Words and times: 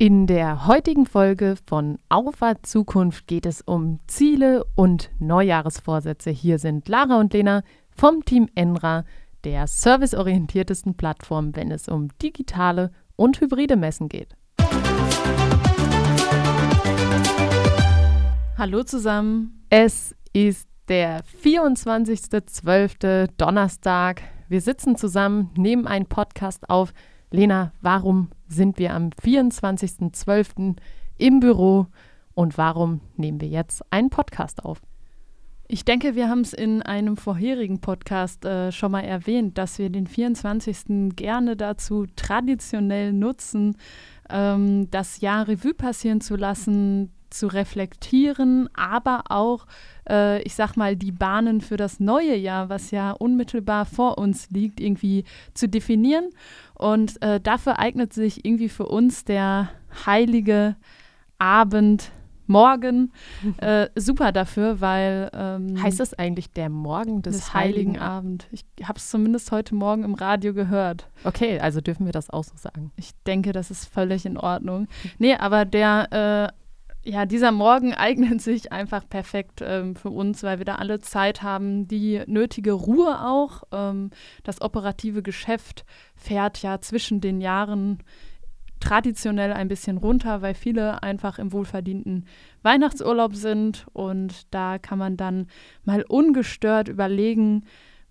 In 0.00 0.28
der 0.28 0.68
heutigen 0.68 1.06
Folge 1.06 1.56
von 1.66 1.98
Auffahrt 2.08 2.64
Zukunft 2.64 3.26
geht 3.26 3.44
es 3.46 3.62
um 3.62 3.98
Ziele 4.06 4.64
und 4.76 5.10
Neujahresvorsätze. 5.18 6.30
Hier 6.30 6.60
sind 6.60 6.86
Lara 6.86 7.18
und 7.18 7.32
Lena 7.32 7.64
vom 7.90 8.24
Team 8.24 8.48
Enra, 8.54 9.04
der 9.42 9.66
serviceorientiertesten 9.66 10.96
Plattform, 10.96 11.56
wenn 11.56 11.72
es 11.72 11.88
um 11.88 12.10
digitale 12.22 12.92
und 13.16 13.40
hybride 13.40 13.74
Messen 13.74 14.08
geht. 14.08 14.36
Hallo 18.56 18.84
zusammen. 18.84 19.64
Es 19.68 20.14
ist 20.32 20.68
der 20.86 21.24
24.12. 21.42 23.30
Donnerstag. 23.36 24.22
Wir 24.48 24.60
sitzen 24.60 24.94
zusammen, 24.94 25.50
nehmen 25.56 25.88
einen 25.88 26.06
Podcast 26.06 26.70
auf. 26.70 26.92
Lena, 27.32 27.72
warum 27.80 28.30
sind 28.48 28.78
wir 28.78 28.94
am 28.94 29.10
24.12. 29.10 30.76
im 31.18 31.40
Büro 31.40 31.86
und 32.34 32.58
warum 32.58 33.00
nehmen 33.16 33.40
wir 33.40 33.48
jetzt 33.48 33.82
einen 33.90 34.10
Podcast 34.10 34.64
auf? 34.64 34.80
Ich 35.70 35.84
denke, 35.84 36.14
wir 36.14 36.30
haben 36.30 36.40
es 36.40 36.54
in 36.54 36.80
einem 36.80 37.18
vorherigen 37.18 37.80
Podcast 37.80 38.46
äh, 38.46 38.72
schon 38.72 38.90
mal 38.90 39.02
erwähnt, 39.02 39.58
dass 39.58 39.78
wir 39.78 39.90
den 39.90 40.06
24. 40.06 41.14
gerne 41.14 41.56
dazu 41.56 42.06
traditionell 42.16 43.12
nutzen, 43.12 43.76
ähm, 44.30 44.90
das 44.90 45.20
Jahr 45.20 45.46
Revue 45.46 45.74
passieren 45.74 46.22
zu 46.22 46.36
lassen, 46.36 47.12
zu 47.30 47.46
reflektieren, 47.46 48.68
aber 48.74 49.24
auch, 49.28 49.66
äh, 50.08 50.42
ich 50.42 50.54
sag 50.54 50.76
mal, 50.76 50.96
die 50.96 51.12
Bahnen 51.12 51.60
für 51.60 51.76
das 51.76 52.00
neue 52.00 52.36
Jahr, 52.36 52.68
was 52.68 52.90
ja 52.90 53.12
unmittelbar 53.12 53.84
vor 53.86 54.18
uns 54.18 54.50
liegt, 54.50 54.80
irgendwie 54.80 55.24
zu 55.54 55.68
definieren 55.68 56.30
und 56.74 57.20
äh, 57.22 57.40
dafür 57.40 57.78
eignet 57.78 58.12
sich 58.12 58.44
irgendwie 58.44 58.68
für 58.68 58.86
uns 58.86 59.24
der 59.24 59.70
heilige 60.06 60.76
Abend, 61.38 62.10
Morgen 62.48 63.12
äh, 63.58 63.88
super 63.94 64.32
dafür, 64.32 64.80
weil. 64.80 65.30
Ähm, 65.32 65.80
heißt 65.80 66.00
das 66.00 66.14
eigentlich 66.14 66.50
der 66.50 66.68
Morgen 66.68 67.22
des, 67.22 67.36
des 67.36 67.54
Heiligen, 67.54 67.90
Heiligen 67.90 67.98
Abend? 67.98 68.48
Ich 68.50 68.64
habe 68.82 68.98
es 68.98 69.10
zumindest 69.10 69.52
heute 69.52 69.74
Morgen 69.74 70.02
im 70.02 70.14
Radio 70.14 70.54
gehört. 70.54 71.08
Okay, 71.24 71.60
also 71.60 71.80
dürfen 71.80 72.06
wir 72.06 72.12
das 72.12 72.30
auch 72.30 72.44
so 72.44 72.56
sagen. 72.56 72.90
Ich 72.96 73.10
denke, 73.26 73.52
das 73.52 73.70
ist 73.70 73.84
völlig 73.84 74.26
in 74.26 74.36
Ordnung. 74.36 74.88
Nee, 75.18 75.36
aber 75.36 75.64
der. 75.64 76.50
Äh, 76.52 76.58
ja, 77.04 77.26
dieser 77.26 77.52
Morgen 77.52 77.94
eignet 77.94 78.42
sich 78.42 78.72
einfach 78.72 79.08
perfekt 79.08 79.60
ähm, 79.62 79.96
für 79.96 80.10
uns, 80.10 80.42
weil 80.42 80.58
wir 80.58 80.64
da 80.64 80.76
alle 80.76 81.00
Zeit 81.00 81.42
haben, 81.42 81.88
die 81.88 82.22
nötige 82.26 82.72
Ruhe 82.72 83.24
auch. 83.24 83.62
Ähm, 83.72 84.10
das 84.44 84.60
operative 84.60 85.22
Geschäft 85.22 85.84
fährt 86.16 86.62
ja 86.62 86.80
zwischen 86.80 87.20
den 87.20 87.40
Jahren 87.40 87.98
traditionell 88.80 89.52
ein 89.52 89.68
bisschen 89.68 89.96
runter, 89.96 90.42
weil 90.42 90.54
viele 90.54 91.02
einfach 91.02 91.38
im 91.38 91.52
wohlverdienten 91.52 92.26
Weihnachtsurlaub 92.62 93.34
sind 93.34 93.86
und 93.92 94.52
da 94.54 94.78
kann 94.78 94.98
man 94.98 95.16
dann 95.16 95.48
mal 95.84 96.04
ungestört 96.08 96.88
überlegen, 96.88 97.64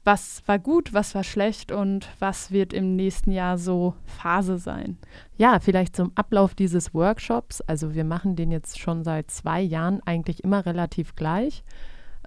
was 0.07 0.41
war 0.45 0.57
gut, 0.57 0.93
was 0.93 1.13
war 1.15 1.25
schlecht 1.25 1.73
und 1.73 2.07
was 2.17 2.49
wird 2.49 2.71
im 2.71 2.95
nächsten 2.95 3.29
Jahr 3.29 3.57
so 3.57 3.93
Phase 4.05 4.57
sein. 4.57 4.97
Ja, 5.35 5.59
vielleicht 5.59 5.97
zum 5.97 6.13
Ablauf 6.15 6.55
dieses 6.55 6.93
Workshops. 6.93 7.59
Also 7.59 7.93
wir 7.93 8.05
machen 8.05 8.37
den 8.37 8.49
jetzt 8.49 8.79
schon 8.79 9.03
seit 9.03 9.29
zwei 9.29 9.61
Jahren 9.61 10.01
eigentlich 10.05 10.45
immer 10.45 10.65
relativ 10.65 11.17
gleich. 11.17 11.65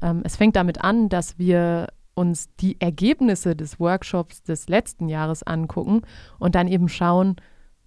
Ähm, 0.03 0.20
es 0.25 0.37
fängt 0.37 0.56
damit 0.56 0.84
an, 0.84 1.09
dass 1.09 1.39
wir 1.39 1.87
uns 2.12 2.55
die 2.56 2.78
Ergebnisse 2.83 3.56
des 3.56 3.81
Workshops 3.81 4.42
des 4.42 4.69
letzten 4.69 5.09
Jahres 5.09 5.42
angucken 5.42 6.03
und 6.39 6.56
dann 6.56 6.69
eben 6.69 6.91
schauen, 6.91 7.37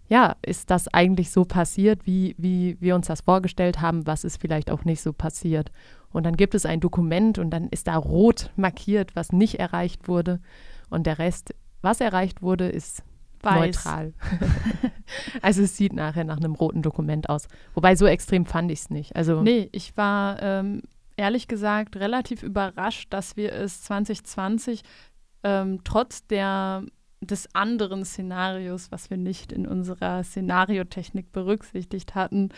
ja, 0.08 0.38
ist 0.44 0.72
das 0.72 0.88
eigentlich 0.88 1.30
so 1.30 1.46
passiert, 1.46 2.08
wie, 2.08 2.34
wie 2.40 2.78
wir 2.82 2.96
uns 2.96 3.08
das 3.08 3.22
vorgestellt 3.22 3.80
haben, 3.80 4.08
was 4.08 4.24
ist 4.24 4.42
vielleicht 4.42 4.72
auch 4.72 4.86
nicht 4.86 5.02
so 5.02 5.14
passiert. 5.14 5.72
Und 6.14 6.24
dann 6.24 6.38
gibt 6.38 6.56
es 6.56 6.66
ein 6.66 6.80
Dokument 6.80 7.40
und 7.40 7.50
dann 7.50 7.68
ist 7.70 7.88
da 7.88 7.98
rot 7.98 8.52
markiert, 8.56 9.16
was 9.16 9.34
nicht 9.34 9.60
erreicht 9.60 10.08
wurde. 10.08 10.40
Und 10.90 11.08
der 11.08 11.20
Rest, 11.20 11.54
was 11.82 12.00
erreicht 12.00 12.42
wurde, 12.42 12.70
ist 12.70 13.04
Weiß. 13.42 13.60
neutral. 13.60 14.14
also 15.42 15.64
es 15.64 15.76
sieht 15.76 15.94
nachher 15.94 16.24
nach 16.24 16.38
einem 16.38 16.54
roten 16.54 16.82
Dokument 16.82 17.30
aus. 17.30 17.48
Wobei 17.74 17.96
so 17.96 18.06
extrem 18.06 18.46
fand 18.46 18.72
ich 18.72 18.80
es 18.80 18.90
nicht. 18.90 19.16
Also 19.16 19.42
nee, 19.42 19.70
ich 19.72 19.98
war 19.98 20.42
ähm, 20.42 20.84
ehrlich 21.18 21.48
gesagt 21.48 21.98
relativ 21.98 22.44
überrascht, 22.44 23.12
dass 23.12 23.36
wir 23.36 23.52
es 23.52 23.82
2020 23.84 24.84
ähm, 25.44 25.82
trotz 25.84 26.26
der 26.28 26.84
des 27.28 27.54
anderen 27.54 28.06
Szenarios, 28.06 28.92
was 28.92 29.10
wir 29.10 29.18
nicht 29.18 29.52
in 29.52 29.68
unserer 29.68 30.24
Szenariotechnik 30.24 31.32
berücksichtigt 31.32 32.16
hatten, 32.16 32.50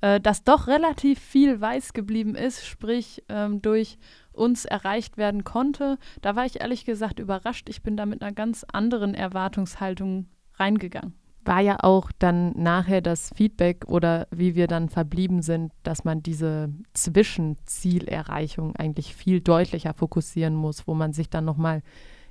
äh, 0.00 0.20
dass 0.20 0.44
doch 0.44 0.66
relativ 0.66 1.18
viel 1.18 1.60
weiß 1.60 1.92
geblieben 1.92 2.34
ist, 2.34 2.66
sprich 2.66 3.22
ähm, 3.28 3.62
durch 3.62 3.98
uns 4.32 4.64
erreicht 4.64 5.16
werden 5.16 5.44
konnte. 5.44 5.98
Da 6.22 6.36
war 6.36 6.44
ich 6.44 6.60
ehrlich 6.60 6.84
gesagt 6.84 7.18
überrascht. 7.18 7.68
Ich 7.68 7.82
bin 7.82 7.96
da 7.96 8.06
mit 8.06 8.22
einer 8.22 8.32
ganz 8.32 8.64
anderen 8.72 9.14
Erwartungshaltung 9.14 10.26
reingegangen. 10.54 11.14
War 11.46 11.60
ja 11.60 11.76
auch 11.82 12.10
dann 12.18 12.52
nachher 12.56 13.02
das 13.02 13.30
Feedback 13.36 13.84
oder 13.86 14.26
wie 14.30 14.54
wir 14.54 14.66
dann 14.66 14.88
verblieben 14.88 15.42
sind, 15.42 15.72
dass 15.82 16.04
man 16.04 16.22
diese 16.22 16.72
Zwischenzielerreichung 16.94 18.74
eigentlich 18.76 19.14
viel 19.14 19.40
deutlicher 19.40 19.92
fokussieren 19.92 20.54
muss, 20.54 20.86
wo 20.86 20.94
man 20.94 21.12
sich 21.12 21.28
dann 21.28 21.44
nochmal 21.44 21.82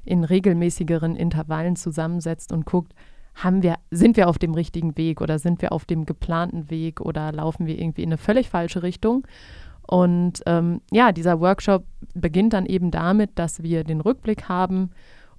in 0.05 0.23
regelmäßigeren 0.23 1.15
Intervallen 1.15 1.75
zusammensetzt 1.75 2.51
und 2.51 2.65
guckt, 2.65 2.93
haben 3.35 3.63
wir, 3.63 3.75
sind 3.89 4.17
wir 4.17 4.29
auf 4.29 4.37
dem 4.37 4.53
richtigen 4.53 4.95
Weg 4.97 5.21
oder 5.21 5.39
sind 5.39 5.61
wir 5.61 5.71
auf 5.71 5.85
dem 5.85 6.05
geplanten 6.05 6.69
Weg 6.69 7.01
oder 7.01 7.31
laufen 7.31 7.65
wir 7.65 7.79
irgendwie 7.79 8.03
in 8.03 8.09
eine 8.09 8.17
völlig 8.17 8.49
falsche 8.49 8.83
Richtung? 8.83 9.25
Und 9.87 10.43
ähm, 10.45 10.81
ja, 10.91 11.11
dieser 11.11 11.39
Workshop 11.39 11.83
beginnt 12.13 12.53
dann 12.53 12.65
eben 12.65 12.91
damit, 12.91 13.31
dass 13.35 13.63
wir 13.63 13.83
den 13.83 14.01
Rückblick 14.01 14.47
haben 14.47 14.91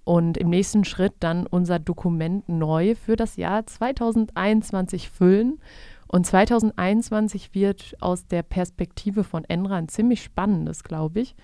und 0.05 0.37
im 0.37 0.51
nächsten 0.51 0.85
Schritt 0.85 1.15
dann 1.21 1.47
unser 1.47 1.79
Dokument 1.79 2.49
neu 2.49 2.95
für 2.95 3.17
das 3.17 3.37
Jahr 3.37 3.67
2021 3.67 5.09
füllen. 5.09 5.61
Und 6.07 6.27
2021 6.27 7.55
wird 7.55 7.97
aus 8.01 8.27
der 8.27 8.43
Perspektive 8.43 9.25
von 9.25 9.45
Enra 9.45 9.77
ein 9.77 9.89
ziemlich 9.89 10.23
spannendes, 10.23 10.85
glaube 10.85 11.21
ich. 11.21 11.35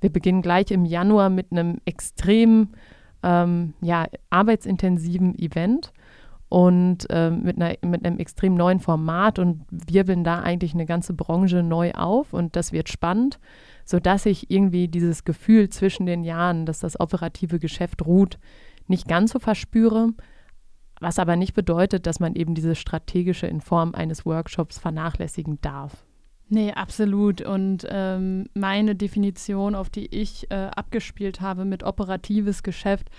Wir 0.00 0.10
beginnen 0.10 0.42
gleich 0.42 0.70
im 0.70 0.84
Januar 0.84 1.30
mit 1.30 1.52
einem 1.52 1.78
extrem 1.84 2.70
ähm, 3.22 3.74
ja, 3.80 4.06
arbeitsintensiven 4.30 5.38
Event 5.38 5.92
und 6.48 7.10
äh, 7.10 7.30
mit, 7.30 7.60
einer, 7.60 7.74
mit 7.82 8.04
einem 8.04 8.18
extrem 8.18 8.54
neuen 8.54 8.78
Format 8.78 9.38
und 9.38 9.64
wirbeln 9.70 10.22
da 10.22 10.40
eigentlich 10.40 10.74
eine 10.74 10.86
ganze 10.86 11.12
Branche 11.12 11.62
neu 11.62 11.92
auf 11.92 12.32
und 12.32 12.54
das 12.54 12.72
wird 12.72 12.88
spannend, 12.88 13.40
sodass 13.84 14.26
ich 14.26 14.50
irgendwie 14.50 14.88
dieses 14.88 15.24
Gefühl 15.24 15.68
zwischen 15.70 16.06
den 16.06 16.22
Jahren, 16.22 16.66
dass 16.66 16.78
das 16.78 17.00
operative 17.00 17.58
Geschäft 17.58 18.06
ruht, 18.06 18.38
nicht 18.86 19.08
ganz 19.08 19.32
so 19.32 19.40
verspüre, 19.40 20.10
was 21.00 21.18
aber 21.18 21.36
nicht 21.36 21.54
bedeutet, 21.54 22.06
dass 22.06 22.20
man 22.20 22.36
eben 22.36 22.54
diese 22.54 22.74
strategische 22.74 23.46
in 23.48 23.60
Form 23.60 23.94
eines 23.94 24.24
Workshops 24.24 24.78
vernachlässigen 24.78 25.58
darf. 25.60 26.05
Nee, 26.48 26.72
absolut. 26.72 27.40
Und 27.42 27.86
ähm, 27.90 28.46
meine 28.54 28.94
Definition, 28.94 29.74
auf 29.74 29.90
die 29.90 30.06
ich 30.14 30.50
äh, 30.50 30.54
abgespielt 30.54 31.40
habe 31.40 31.64
mit 31.64 31.82
operatives 31.82 32.62
Geschäft, 32.62 33.10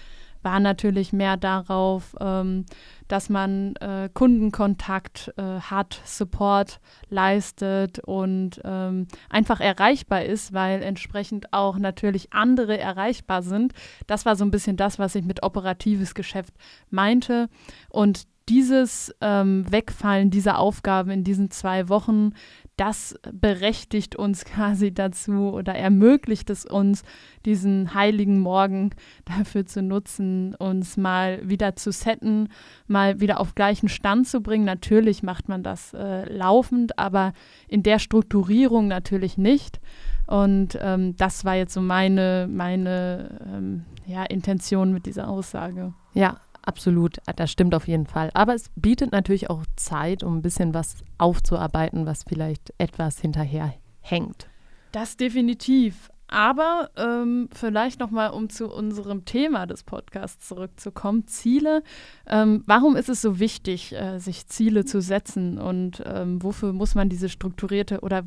war 0.44 0.60
natürlich 0.62 1.12
mehr 1.12 1.36
darauf, 1.36 2.16
ähm, 2.22 2.66
dass 3.10 3.30
man 3.30 3.76
äh, 3.78 4.10
Kundenkontakt 4.14 5.34
äh, 5.36 5.60
hat, 5.60 6.00
Support 6.06 6.80
leistet 7.10 8.00
und 8.00 8.62
ähm, 8.64 9.08
einfach 9.30 9.60
erreichbar 9.60 10.24
ist, 10.24 10.54
weil 10.54 10.82
entsprechend 10.82 11.52
auch 11.52 11.78
natürlich 11.78 12.32
andere 12.32 12.78
erreichbar 12.78 13.42
sind. 13.42 13.74
Das 14.06 14.26
war 14.26 14.38
so 14.38 14.46
ein 14.46 14.52
bisschen 14.52 14.78
das, 14.78 15.00
was 15.00 15.16
ich 15.16 15.26
mit 15.26 15.44
operatives 15.44 16.16
Geschäft 16.16 16.54
meinte. 16.90 17.50
Und 17.90 18.24
dieses 18.50 19.14
ähm, 19.20 19.66
Wegfallen 19.70 20.30
dieser 20.30 20.60
Aufgaben 20.60 21.12
in 21.12 21.24
diesen 21.26 21.52
zwei 21.52 21.90
Wochen, 21.90 22.32
das 22.78 23.16
berechtigt 23.34 24.16
uns 24.16 24.46
quasi 24.46 24.94
dazu 24.94 25.52
oder 25.52 25.76
ermöglicht 25.76 26.50
es 26.50 26.66
uns, 26.66 27.04
diesen 27.46 27.94
heiligen 27.94 28.40
Morgen 28.40 28.92
dafür 29.26 29.66
zu 29.66 29.82
nutzen, 29.82 30.56
uns 30.56 30.96
mal 30.96 31.40
wieder 31.48 31.76
zu 31.76 31.92
setten, 31.92 32.50
mal 32.88 33.20
wieder 33.20 33.40
auf 33.40 33.56
gleichen 33.56 33.90
Stand 33.90 34.28
zu 34.28 34.42
bringen. 34.42 34.66
Natürlich 34.66 35.24
macht 35.24 35.50
man 35.50 35.64
das 35.64 35.94
äh, 35.94 36.32
laufend, 36.32 36.98
aber 37.00 37.34
in 37.68 37.84
der 37.84 38.00
Strukturierung 38.00 38.88
natürlich 38.88 39.38
nicht. 39.38 39.80
Und 40.28 40.78
ähm, 40.82 41.16
das 41.16 41.46
war 41.46 41.56
jetzt 41.56 41.74
so 41.74 41.82
meine, 41.82 42.48
meine 42.52 43.40
ähm, 43.46 43.86
ja, 44.06 44.24
Intention 44.24 44.94
mit 44.94 45.06
dieser 45.06 45.30
Aussage. 45.30 45.94
Ja, 46.14 46.38
Absolut, 46.68 47.20
das 47.38 47.50
stimmt 47.50 47.74
auf 47.74 47.88
jeden 47.88 48.08
Fall. 48.08 48.30
Aber 48.34 48.54
es 48.54 48.70
bietet 48.76 49.14
natürlich 49.14 49.50
auch 49.50 49.64
Zeit, 49.78 50.22
um 50.22 50.40
ein 50.40 50.42
bisschen 50.42 50.74
was 50.74 50.98
aufzuarbeiten, 51.18 52.06
was 52.06 52.24
vielleicht 52.28 52.74
etwas 52.78 53.22
hinterher 53.22 53.74
hängt. 54.02 54.50
Das 54.92 55.16
definitiv. 55.16 56.12
Aber 56.28 56.90
ähm, 56.98 57.48
vielleicht 57.54 58.02
nochmal, 58.02 58.32
um 58.32 58.50
zu 58.50 58.68
unserem 58.70 59.24
Thema 59.24 59.66
des 59.66 59.84
Podcasts 59.84 60.46
zurückzukommen, 60.46 61.26
Ziele. 61.28 61.84
Ähm, 62.28 62.64
warum 62.66 62.98
ist 62.98 63.08
es 63.08 63.22
so 63.22 63.40
wichtig, 63.40 63.94
äh, 63.94 64.20
sich 64.20 64.48
Ziele 64.48 64.84
zu 64.84 65.02
setzen 65.02 65.58
und 65.58 66.04
ähm, 66.06 66.44
wofür 66.44 66.74
muss 66.74 66.96
man 66.96 67.08
diese 67.08 67.30
strukturierte 67.30 68.02
oder 68.02 68.26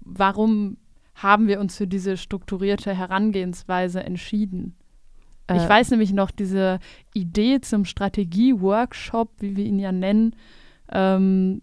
warum 0.00 0.78
haben 1.14 1.46
wir 1.46 1.60
uns 1.60 1.76
für 1.76 1.86
diese 1.86 2.16
strukturierte 2.16 2.94
Herangehensweise 2.94 4.02
entschieden? 4.02 4.74
Äh, 5.48 5.56
ich 5.56 5.68
weiß 5.68 5.90
nämlich 5.90 6.12
noch, 6.12 6.30
diese 6.30 6.78
Idee 7.14 7.60
zum 7.60 7.84
Strategie-Workshop, 7.84 9.30
wie 9.38 9.56
wir 9.56 9.64
ihn 9.64 9.78
ja 9.78 9.92
nennen, 9.92 10.34
ähm, 10.90 11.62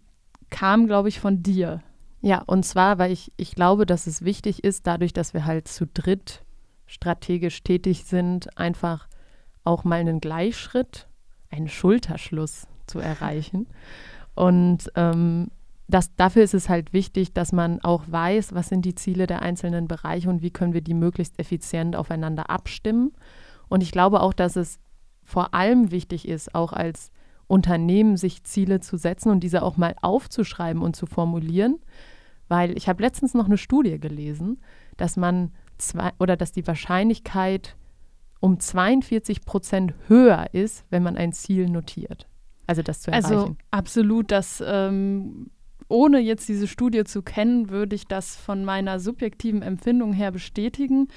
kam, 0.50 0.88
glaube 0.88 1.10
ich, 1.10 1.20
von 1.20 1.44
dir. 1.44 1.82
Ja, 2.22 2.42
und 2.46 2.64
zwar, 2.64 3.00
weil 3.00 3.12
ich, 3.12 3.32
ich 3.36 3.56
glaube, 3.56 3.86
dass 3.86 4.08
es 4.08 4.24
wichtig 4.24 4.64
ist, 4.64 4.88
dadurch, 4.88 5.14
dass 5.14 5.34
wir 5.34 5.46
halt 5.46 5.68
zu 5.68 5.86
dritt 5.86 6.44
strategisch 6.86 7.64
tätig 7.64 8.06
sind, 8.06 8.58
einfach 8.58 9.08
auch 9.64 9.84
mal 9.84 10.00
einen 10.00 10.20
Gleichschritt, 10.20 11.08
einen 11.50 11.68
Schulterschluss 11.68 12.68
zu 12.88 13.00
erreichen. 13.00 13.68
Und 14.36 14.92
ähm, 14.96 15.50
das, 15.88 16.16
dafür 16.16 16.44
ist 16.44 16.54
es 16.54 16.70
halt 16.70 16.94
wichtig, 16.94 17.34
dass 17.34 17.52
man 17.52 17.82
auch 17.82 18.04
weiß, 18.08 18.54
was 18.54 18.70
sind 18.70 18.84
die 18.86 18.96
Ziele 18.96 19.28
der 19.28 19.42
einzelnen 19.42 19.88
Bereiche 19.88 20.30
und 20.30 20.42
wie 20.42 20.52
können 20.52 20.74
wir 20.74 20.82
die 20.82 20.94
möglichst 20.94 21.40
effizient 21.40 21.96
aufeinander 21.96 22.50
abstimmen. 22.50 23.12
Und 23.74 23.82
ich 23.82 23.92
glaube 23.92 24.22
auch, 24.22 24.34
dass 24.34 24.56
es 24.56 24.78
vor 25.24 25.56
allem 25.56 25.90
wichtig 25.90 26.28
ist, 26.28 26.54
auch 26.54 26.74
als 26.74 27.12
Unternehmen 27.48 28.18
sich 28.18 28.44
Ziele 28.44 28.82
zu 28.82 28.98
setzen 28.98 29.32
und 29.32 29.40
diese 29.40 29.64
auch 29.64 29.78
mal 29.78 29.96
aufzuschreiben 30.00 30.84
und 30.84 30.96
zu 30.96 31.08
formulieren, 31.08 31.80
weil 32.48 32.78
ich 32.78 32.88
habe 32.88 33.02
letztens 33.02 33.34
noch 33.34 33.46
eine 33.46 33.58
Studie 33.58 34.00
gelesen, 34.00 34.62
dass 34.96 35.18
man 35.18 35.54
zwei 35.80 36.12
oder 36.20 36.38
dass 36.38 36.52
die 36.52 36.68
Wahrscheinlichkeit 36.68 37.76
um 38.40 38.60
42 38.60 39.44
Prozent 39.44 39.96
höher 40.08 40.50
ist, 40.52 40.86
wenn 40.92 41.02
man 41.02 41.18
ein 41.18 41.34
Ziel 41.34 41.68
notiert. 41.68 42.28
Also 42.68 42.84
das 42.84 43.02
zu 43.02 43.12
also 43.12 43.34
erreichen. 43.34 43.50
Also 43.50 43.58
absolut, 43.72 44.30
das 44.30 44.64
ähm, 44.64 45.50
ohne 45.88 46.20
jetzt 46.20 46.48
diese 46.48 46.68
Studie 46.68 47.06
zu 47.06 47.24
kennen, 47.24 47.72
würde 47.72 47.96
ich 47.96 48.06
das 48.06 48.36
von 48.36 48.66
meiner 48.66 49.00
subjektiven 49.00 49.64
Empfindung 49.64 50.14
her 50.14 50.30
bestätigen. 50.30 51.08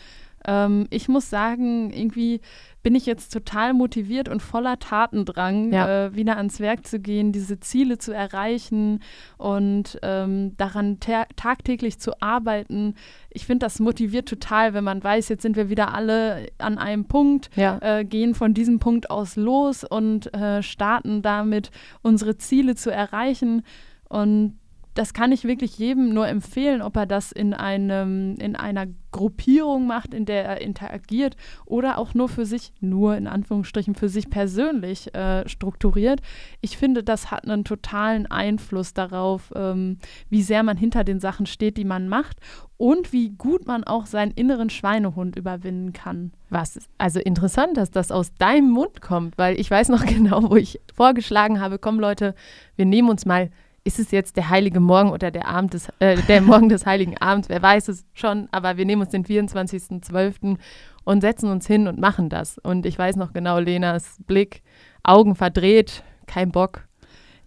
Ähm, 0.46 0.86
ich 0.90 1.08
muss 1.08 1.28
sagen, 1.28 1.92
irgendwie 1.92 2.40
bin 2.82 2.94
ich 2.94 3.04
jetzt 3.04 3.32
total 3.32 3.74
motiviert 3.74 4.28
und 4.28 4.40
voller 4.40 4.78
Tatendrang, 4.78 5.72
ja. 5.72 6.06
äh, 6.06 6.14
wieder 6.14 6.36
ans 6.36 6.60
Werk 6.60 6.86
zu 6.86 7.00
gehen, 7.00 7.32
diese 7.32 7.58
Ziele 7.58 7.98
zu 7.98 8.12
erreichen 8.12 9.00
und 9.38 9.98
ähm, 10.02 10.56
daran 10.56 11.00
tagtäglich 11.00 11.98
zu 11.98 12.12
arbeiten. 12.22 12.94
Ich 13.30 13.44
finde, 13.44 13.66
das 13.66 13.80
motiviert 13.80 14.28
total, 14.28 14.72
wenn 14.72 14.84
man 14.84 15.02
weiß, 15.02 15.28
jetzt 15.30 15.42
sind 15.42 15.56
wir 15.56 15.68
wieder 15.68 15.94
alle 15.94 16.46
an 16.58 16.78
einem 16.78 17.06
Punkt, 17.06 17.50
ja. 17.56 17.80
äh, 17.82 18.04
gehen 18.04 18.36
von 18.36 18.54
diesem 18.54 18.78
Punkt 18.78 19.10
aus 19.10 19.34
los 19.34 19.82
und 19.82 20.32
äh, 20.32 20.62
starten 20.62 21.22
damit, 21.22 21.72
unsere 22.02 22.38
Ziele 22.38 22.76
zu 22.76 22.92
erreichen. 22.92 23.62
Und 24.08 24.58
das 24.96 25.12
kann 25.12 25.30
ich 25.30 25.44
wirklich 25.44 25.78
jedem 25.78 26.14
nur 26.14 26.26
empfehlen, 26.26 26.80
ob 26.80 26.96
er 26.96 27.06
das 27.06 27.30
in, 27.30 27.52
einem, 27.52 28.34
in 28.36 28.56
einer 28.56 28.86
Gruppierung 29.12 29.86
macht, 29.86 30.14
in 30.14 30.24
der 30.24 30.44
er 30.44 30.60
interagiert 30.62 31.36
oder 31.66 31.98
auch 31.98 32.14
nur 32.14 32.28
für 32.28 32.46
sich, 32.46 32.72
nur 32.80 33.16
in 33.16 33.26
Anführungsstrichen 33.26 33.94
für 33.94 34.08
sich 34.08 34.30
persönlich 34.30 35.14
äh, 35.14 35.46
strukturiert. 35.48 36.20
Ich 36.62 36.78
finde, 36.78 37.02
das 37.02 37.30
hat 37.30 37.44
einen 37.44 37.64
totalen 37.64 38.26
Einfluss 38.30 38.94
darauf, 38.94 39.52
ähm, 39.54 39.98
wie 40.30 40.42
sehr 40.42 40.62
man 40.62 40.78
hinter 40.78 41.04
den 41.04 41.20
Sachen 41.20 41.44
steht, 41.44 41.76
die 41.76 41.84
man 41.84 42.08
macht 42.08 42.40
und 42.78 43.12
wie 43.12 43.30
gut 43.30 43.66
man 43.66 43.84
auch 43.84 44.06
seinen 44.06 44.32
inneren 44.32 44.70
Schweinehund 44.70 45.36
überwinden 45.36 45.92
kann. 45.92 46.32
Was 46.48 46.78
also 46.96 47.20
interessant, 47.20 47.76
dass 47.76 47.90
das 47.90 48.10
aus 48.10 48.34
deinem 48.34 48.70
Mund 48.70 49.02
kommt, 49.02 49.36
weil 49.36 49.60
ich 49.60 49.70
weiß 49.70 49.90
noch 49.90 50.04
genau, 50.06 50.50
wo 50.50 50.56
ich 50.56 50.80
vorgeschlagen 50.94 51.60
habe, 51.60 51.78
komm 51.78 52.00
Leute, 52.00 52.34
wir 52.76 52.86
nehmen 52.86 53.10
uns 53.10 53.26
mal 53.26 53.50
ist 53.86 54.00
es 54.00 54.10
jetzt 54.10 54.36
der 54.36 54.50
heilige 54.50 54.80
Morgen 54.80 55.10
oder 55.10 55.30
der, 55.30 55.46
Abend 55.46 55.74
des, 55.74 55.88
äh, 56.00 56.16
der 56.28 56.42
Morgen 56.42 56.68
des 56.68 56.84
heiligen 56.86 57.16
Abends? 57.18 57.48
Wer 57.48 57.62
weiß 57.62 57.88
es 57.88 58.04
schon, 58.12 58.48
aber 58.50 58.76
wir 58.76 58.84
nehmen 58.84 59.02
uns 59.02 59.12
den 59.12 59.24
24.12. 59.24 60.58
und 61.04 61.20
setzen 61.20 61.50
uns 61.50 61.66
hin 61.66 61.86
und 61.86 62.00
machen 62.00 62.28
das. 62.28 62.58
Und 62.58 62.84
ich 62.84 62.98
weiß 62.98 63.14
noch 63.16 63.32
genau 63.32 63.60
Lenas 63.60 64.18
Blick, 64.26 64.62
Augen 65.04 65.36
verdreht, 65.36 66.02
kein 66.26 66.50
Bock. 66.50 66.88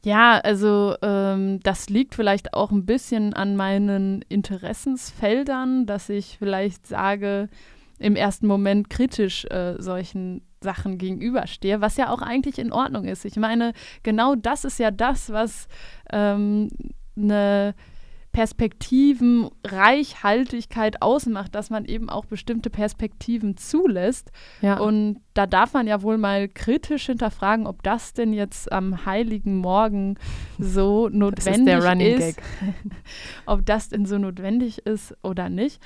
Ja, 0.06 0.40
also 0.40 0.96
ähm, 1.02 1.60
das 1.62 1.90
liegt 1.90 2.16
vielleicht 2.16 2.54
auch 2.54 2.72
ein 2.72 2.86
bisschen 2.86 3.34
an 3.34 3.58
meinen 3.58 4.22
Interessensfeldern, 4.30 5.86
dass 5.86 6.08
ich 6.08 6.38
vielleicht 6.40 6.88
sage, 6.88 7.50
im 8.00 8.16
ersten 8.16 8.48
Moment 8.48 8.90
kritisch 8.90 9.46
äh, 9.46 9.76
solchen 9.80 10.42
Sachen 10.62 10.98
gegenüberstehe, 10.98 11.82
was 11.82 11.98
ja 11.98 12.12
auch 12.12 12.22
eigentlich 12.22 12.60
in 12.60 12.72
Ordnung 12.72 13.06
ist. 13.06 13.26
Ich 13.26 13.38
meine, 13.38 13.74
genau 14.04 14.36
das 14.36 14.66
ist 14.66 14.78
ja 14.80 14.92
das, 14.92 15.32
was 15.32 15.68
ähm, 16.12 16.70
eine 17.18 17.74
Perspektivenreichhaltigkeit 18.32 21.02
ausmacht, 21.02 21.56
dass 21.56 21.72
man 21.72 21.86
eben 21.86 22.12
auch 22.12 22.26
bestimmte 22.26 22.70
Perspektiven 22.70 23.58
zulässt. 23.58 24.32
Ja. 24.62 24.80
Und 24.80 25.22
da 25.34 25.48
darf 25.48 25.74
man 25.74 25.88
ja 25.88 26.04
wohl 26.04 26.20
mal 26.20 26.48
kritisch 26.48 27.08
hinterfragen, 27.08 27.66
ob 27.66 27.82
das 27.82 28.14
denn 28.14 28.32
jetzt 28.34 28.72
am 28.72 29.04
heiligen 29.06 29.58
Morgen 29.58 30.20
so 30.60 31.10
notwendig 31.10 31.76
das 31.76 32.00
ist. 32.00 32.38
Ist 32.38 32.40
ob 33.48 33.66
das 33.66 33.90
denn 33.90 34.06
so 34.06 34.20
notwendig 34.20 34.86
ist 34.86 35.18
oder 35.24 35.50
nicht. 35.50 35.82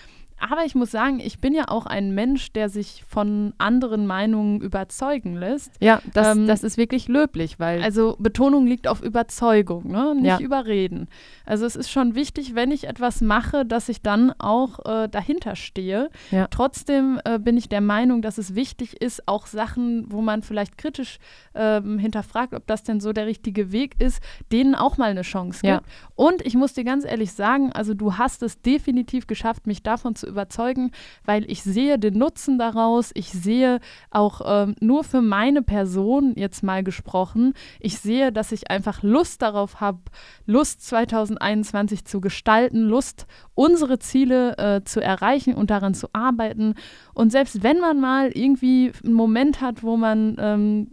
Aber 0.50 0.66
ich 0.66 0.76
muss 0.76 0.92
sagen, 0.92 1.22
ich 1.22 1.40
bin 1.40 1.54
ja 1.54 1.70
auch 1.70 1.86
ein 1.86 2.14
Mensch, 2.14 2.52
der 2.52 2.68
sich 2.68 3.06
von 3.08 3.54
anderen 3.60 4.06
Meinungen 4.06 4.60
überzeugen 4.60 5.36
lässt. 5.36 5.72
Ja, 5.80 6.02
das, 6.14 6.36
ähm, 6.36 6.48
das 6.48 6.64
ist 6.64 6.78
wirklich 6.78 7.08
löblich, 7.08 7.60
weil. 7.60 7.82
Also 7.82 8.18
Betonung 8.20 8.68
liegt 8.68 8.90
auf 8.90 9.02
Überzeugung, 9.02 9.90
ne? 9.90 10.14
nicht 10.16 10.26
ja. 10.26 10.40
überreden. 10.40 11.08
Also 11.46 11.66
es 11.66 11.78
ist 11.78 11.90
schon 11.90 12.16
wichtig, 12.16 12.56
wenn 12.56 12.72
ich 12.72 12.88
etwas 12.88 13.22
mache, 13.22 13.66
dass 13.66 13.88
ich 13.88 14.02
dann 14.02 14.34
auch 14.38 14.80
äh, 14.86 15.08
dahinter 15.08 15.56
stehe. 15.56 16.10
Ja. 16.32 16.48
Trotzdem 16.48 17.22
äh, 17.24 17.40
bin 17.40 17.56
ich 17.56 17.70
der 17.70 17.82
Meinung, 17.82 18.22
dass 18.22 18.38
es 18.38 18.54
wichtig 18.54 19.02
ist, 19.02 19.28
auch 19.30 19.48
Sachen, 19.48 20.12
wo 20.12 20.22
man 20.22 20.42
vielleicht 20.42 20.78
kritisch 20.78 21.20
äh, 21.54 21.82
hinterfragt, 21.82 22.54
ob 22.54 22.68
das 22.68 22.84
denn 22.84 23.00
so 23.00 23.14
der 23.14 23.28
richtige 23.28 23.72
Weg 23.72 23.96
ist, 24.00 24.22
denen 24.52 24.76
auch 24.76 24.98
mal 24.98 25.12
eine 25.12 25.22
Chance 25.22 25.62
gibt. 25.62 25.74
Ja. 25.74 25.82
Und 26.16 26.46
ich 26.46 26.56
muss 26.56 26.74
dir 26.74 26.84
ganz 26.84 27.06
ehrlich 27.06 27.32
sagen, 27.32 27.72
also 27.72 27.94
du 27.94 28.18
hast 28.18 28.44
es 28.44 28.62
definitiv 28.62 29.26
geschafft, 29.26 29.68
mich 29.68 29.84
davon 29.84 30.16
zu 30.16 30.33
überzeugen, 30.34 30.92
weil 31.26 31.50
ich 31.50 31.64
sehe 31.64 31.98
den 31.98 32.18
Nutzen 32.18 32.58
daraus. 32.58 33.12
Ich 33.14 33.30
sehe 33.30 33.80
auch 34.12 34.42
ähm, 34.46 34.76
nur 34.80 35.04
für 35.04 35.22
meine 35.22 35.62
Person 35.62 36.34
jetzt 36.36 36.64
mal 36.64 36.84
gesprochen, 36.84 37.54
ich 37.80 38.00
sehe, 38.00 38.32
dass 38.32 38.52
ich 38.52 38.70
einfach 38.70 39.04
Lust 39.04 39.42
darauf 39.42 39.80
habe, 39.80 40.00
Lust 40.46 40.86
2021 40.86 42.06
zu 42.06 42.20
gestalten, 42.20 42.82
Lust, 42.82 43.26
unsere 43.56 44.00
Ziele 44.00 44.58
äh, 44.58 44.84
zu 44.84 45.00
erreichen 45.00 45.56
und 45.56 45.70
daran 45.70 45.94
zu 45.94 46.08
arbeiten. 46.14 46.76
Und 47.14 47.32
selbst 47.32 47.64
wenn 47.64 47.80
man 47.80 48.00
mal 48.00 48.32
irgendwie 48.34 48.92
einen 49.04 49.14
Moment 49.14 49.62
hat, 49.62 49.84
wo 49.84 49.96
man 49.96 50.36
ähm, 50.40 50.88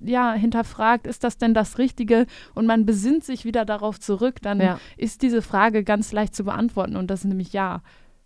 ja, 0.00 0.32
hinterfragt, 0.32 1.06
ist 1.06 1.24
das 1.24 1.38
denn 1.38 1.54
das 1.54 1.78
Richtige? 1.78 2.26
Und 2.54 2.66
man 2.66 2.86
besinnt 2.86 3.24
sich 3.24 3.44
wieder 3.44 3.64
darauf 3.64 3.98
zurück, 4.00 4.36
dann 4.42 4.60
ja. 4.60 4.78
ist 4.96 5.22
diese 5.22 5.42
Frage 5.42 5.84
ganz 5.84 6.12
leicht 6.12 6.34
zu 6.34 6.44
beantworten 6.44 6.96
und 6.96 7.10
das 7.10 7.20
ist 7.20 7.26
nämlich 7.26 7.52
ja. 7.52 7.82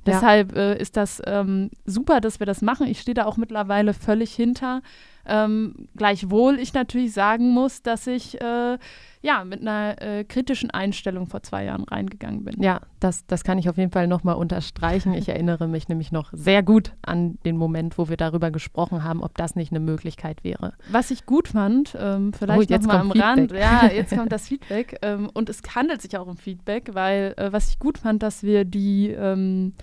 Deshalb 0.08 0.56
äh, 0.56 0.78
ist 0.78 0.96
das 0.96 1.22
ähm, 1.26 1.70
super, 1.84 2.20
dass 2.20 2.40
wir 2.40 2.46
das 2.46 2.62
machen. 2.62 2.86
Ich 2.86 3.00
stehe 3.00 3.14
da 3.14 3.24
auch 3.24 3.36
mittlerweile 3.36 3.94
völlig 3.94 4.34
hinter. 4.34 4.82
Ähm, 5.26 5.88
gleichwohl 5.96 6.58
ich 6.58 6.72
natürlich 6.72 7.12
sagen 7.12 7.50
muss, 7.50 7.82
dass 7.82 8.06
ich 8.06 8.40
äh, 8.40 8.78
ja 9.20 9.44
mit 9.44 9.60
einer 9.60 10.00
äh, 10.00 10.24
kritischen 10.24 10.70
Einstellung 10.70 11.26
vor 11.26 11.42
zwei 11.42 11.64
Jahren 11.64 11.84
reingegangen 11.84 12.44
bin. 12.44 12.62
Ja, 12.62 12.80
das, 13.00 13.26
das 13.26 13.44
kann 13.44 13.58
ich 13.58 13.68
auf 13.68 13.76
jeden 13.76 13.90
Fall 13.90 14.06
nochmal 14.06 14.36
unterstreichen. 14.36 15.14
Ich 15.14 15.28
erinnere 15.28 15.68
mich 15.68 15.88
nämlich 15.88 16.12
noch 16.12 16.30
sehr 16.32 16.62
gut 16.62 16.92
an 17.02 17.38
den 17.44 17.56
Moment, 17.56 17.98
wo 17.98 18.08
wir 18.08 18.16
darüber 18.16 18.50
gesprochen 18.50 19.04
haben, 19.04 19.22
ob 19.22 19.36
das 19.36 19.56
nicht 19.56 19.72
eine 19.72 19.80
Möglichkeit 19.80 20.44
wäre. 20.44 20.74
Was 20.90 21.10
ich 21.10 21.26
gut 21.26 21.48
fand, 21.48 21.96
ähm, 21.98 22.32
vielleicht 22.32 22.70
oh, 22.70 22.74
nochmal 22.76 22.96
am 22.96 23.12
Feedback. 23.12 23.24
Rand, 23.24 23.52
ja, 23.52 23.86
jetzt 23.92 24.16
kommt 24.16 24.32
das 24.32 24.48
Feedback 24.48 24.98
ähm, 25.02 25.30
und 25.32 25.48
es 25.48 25.62
handelt 25.74 26.02
sich 26.02 26.16
auch 26.16 26.26
um 26.26 26.36
Feedback, 26.36 26.90
weil 26.92 27.34
äh, 27.36 27.52
was 27.52 27.70
ich 27.70 27.78
gut 27.78 27.98
fand, 27.98 28.22
dass 28.22 28.42
wir 28.42 28.64
die 28.64 29.08
ähm, 29.08 29.74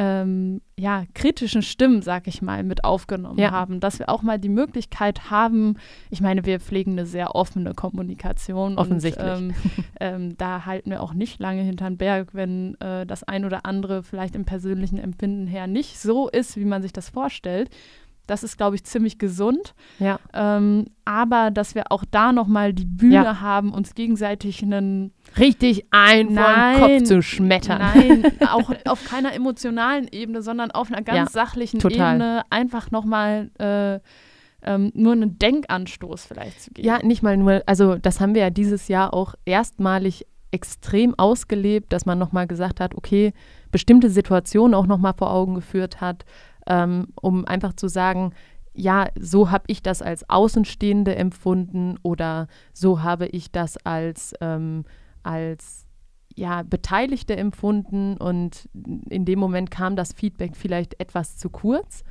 ähm, 0.00 0.62
ja, 0.78 1.04
kritischen 1.12 1.60
Stimmen, 1.60 2.00
sag 2.00 2.26
ich 2.26 2.40
mal, 2.40 2.62
mit 2.62 2.84
aufgenommen 2.84 3.38
ja. 3.38 3.50
haben. 3.50 3.80
Dass 3.80 3.98
wir 3.98 4.08
auch 4.08 4.22
mal 4.22 4.38
die 4.38 4.48
Möglichkeit 4.48 5.30
haben, 5.30 5.76
ich 6.08 6.22
meine, 6.22 6.46
wir 6.46 6.58
pflegen 6.58 6.92
eine 6.92 7.04
sehr 7.04 7.34
offene 7.34 7.74
Kommunikation. 7.74 8.78
Offensichtlich. 8.78 9.30
Und, 9.30 9.50
ähm, 9.50 9.54
ähm, 10.00 10.38
da 10.38 10.64
halten 10.64 10.88
wir 10.88 11.02
auch 11.02 11.12
nicht 11.12 11.38
lange 11.38 11.60
hinterm 11.60 11.98
Berg, 11.98 12.30
wenn 12.32 12.80
äh, 12.80 13.04
das 13.04 13.24
ein 13.24 13.44
oder 13.44 13.66
andere 13.66 14.02
vielleicht 14.02 14.34
im 14.34 14.46
persönlichen 14.46 14.96
Empfinden 14.96 15.46
her 15.46 15.66
nicht 15.66 15.98
so 15.98 16.30
ist, 16.30 16.56
wie 16.56 16.64
man 16.64 16.80
sich 16.80 16.94
das 16.94 17.10
vorstellt 17.10 17.68
Das 18.30 18.44
ist, 18.44 18.56
glaube 18.56 18.76
ich, 18.76 18.84
ziemlich 18.84 19.18
gesund. 19.18 19.74
Ja. 19.98 20.20
Ähm, 20.32 20.86
aber 21.04 21.50
dass 21.50 21.74
wir 21.74 21.90
auch 21.90 22.04
da 22.08 22.32
nochmal 22.32 22.72
die 22.72 22.84
Bühne 22.84 23.14
ja. 23.14 23.40
haben, 23.40 23.72
uns 23.72 23.94
gegenseitig 23.94 24.62
einen 24.62 25.12
richtig 25.36 25.86
ein 25.90 26.32
nein, 26.32 26.78
Kopf 26.78 27.02
zu 27.08 27.22
schmettern. 27.22 27.78
Nein, 27.80 28.32
auch 28.48 28.72
auf 28.86 29.04
keiner 29.04 29.34
emotionalen 29.34 30.06
Ebene, 30.12 30.42
sondern 30.42 30.70
auf 30.70 30.92
einer 30.92 31.02
ganz 31.02 31.34
ja, 31.34 31.44
sachlichen 31.44 31.80
total. 31.80 32.14
Ebene 32.14 32.42
einfach 32.50 32.92
nochmal 32.92 33.50
äh, 33.58 33.98
ähm, 34.62 34.92
nur 34.94 35.12
einen 35.12 35.36
Denkanstoß 35.38 36.26
vielleicht 36.26 36.62
zu 36.62 36.70
geben. 36.70 36.86
Ja, 36.86 36.98
nicht 37.02 37.24
mal 37.24 37.36
nur, 37.36 37.62
also 37.66 37.96
das 37.96 38.20
haben 38.20 38.34
wir 38.34 38.42
ja 38.42 38.50
dieses 38.50 38.86
Jahr 38.86 39.12
auch 39.12 39.34
erstmalig 39.44 40.24
extrem 40.52 41.18
ausgelebt, 41.18 41.92
dass 41.92 42.06
man 42.06 42.18
nochmal 42.18 42.46
gesagt 42.46 42.78
hat, 42.78 42.94
okay, 42.94 43.32
bestimmte 43.72 44.10
Situationen 44.10 44.74
auch 44.74 44.86
nochmal 44.86 45.14
vor 45.16 45.32
Augen 45.32 45.54
geführt 45.54 46.00
hat, 46.00 46.24
ähm, 46.66 47.08
um 47.20 47.44
einfach 47.44 47.74
zu 47.74 47.88
sagen, 47.88 48.32
ja, 48.72 49.08
so 49.18 49.50
habe 49.50 49.64
ich 49.66 49.82
das 49.82 50.00
als 50.02 50.28
Außenstehende 50.28 51.16
empfunden 51.16 51.98
oder 52.02 52.46
so 52.72 53.02
habe 53.02 53.26
ich 53.26 53.50
das 53.50 53.76
als, 53.78 54.34
ähm, 54.40 54.84
als 55.22 55.86
ja, 56.36 56.62
Beteiligte 56.62 57.36
empfunden 57.36 58.16
und 58.16 58.68
in 59.08 59.24
dem 59.24 59.38
Moment 59.38 59.70
kam 59.70 59.96
das 59.96 60.12
Feedback 60.12 60.56
vielleicht 60.56 61.00
etwas 61.00 61.36
zu 61.36 61.50
kurz. 61.50 62.04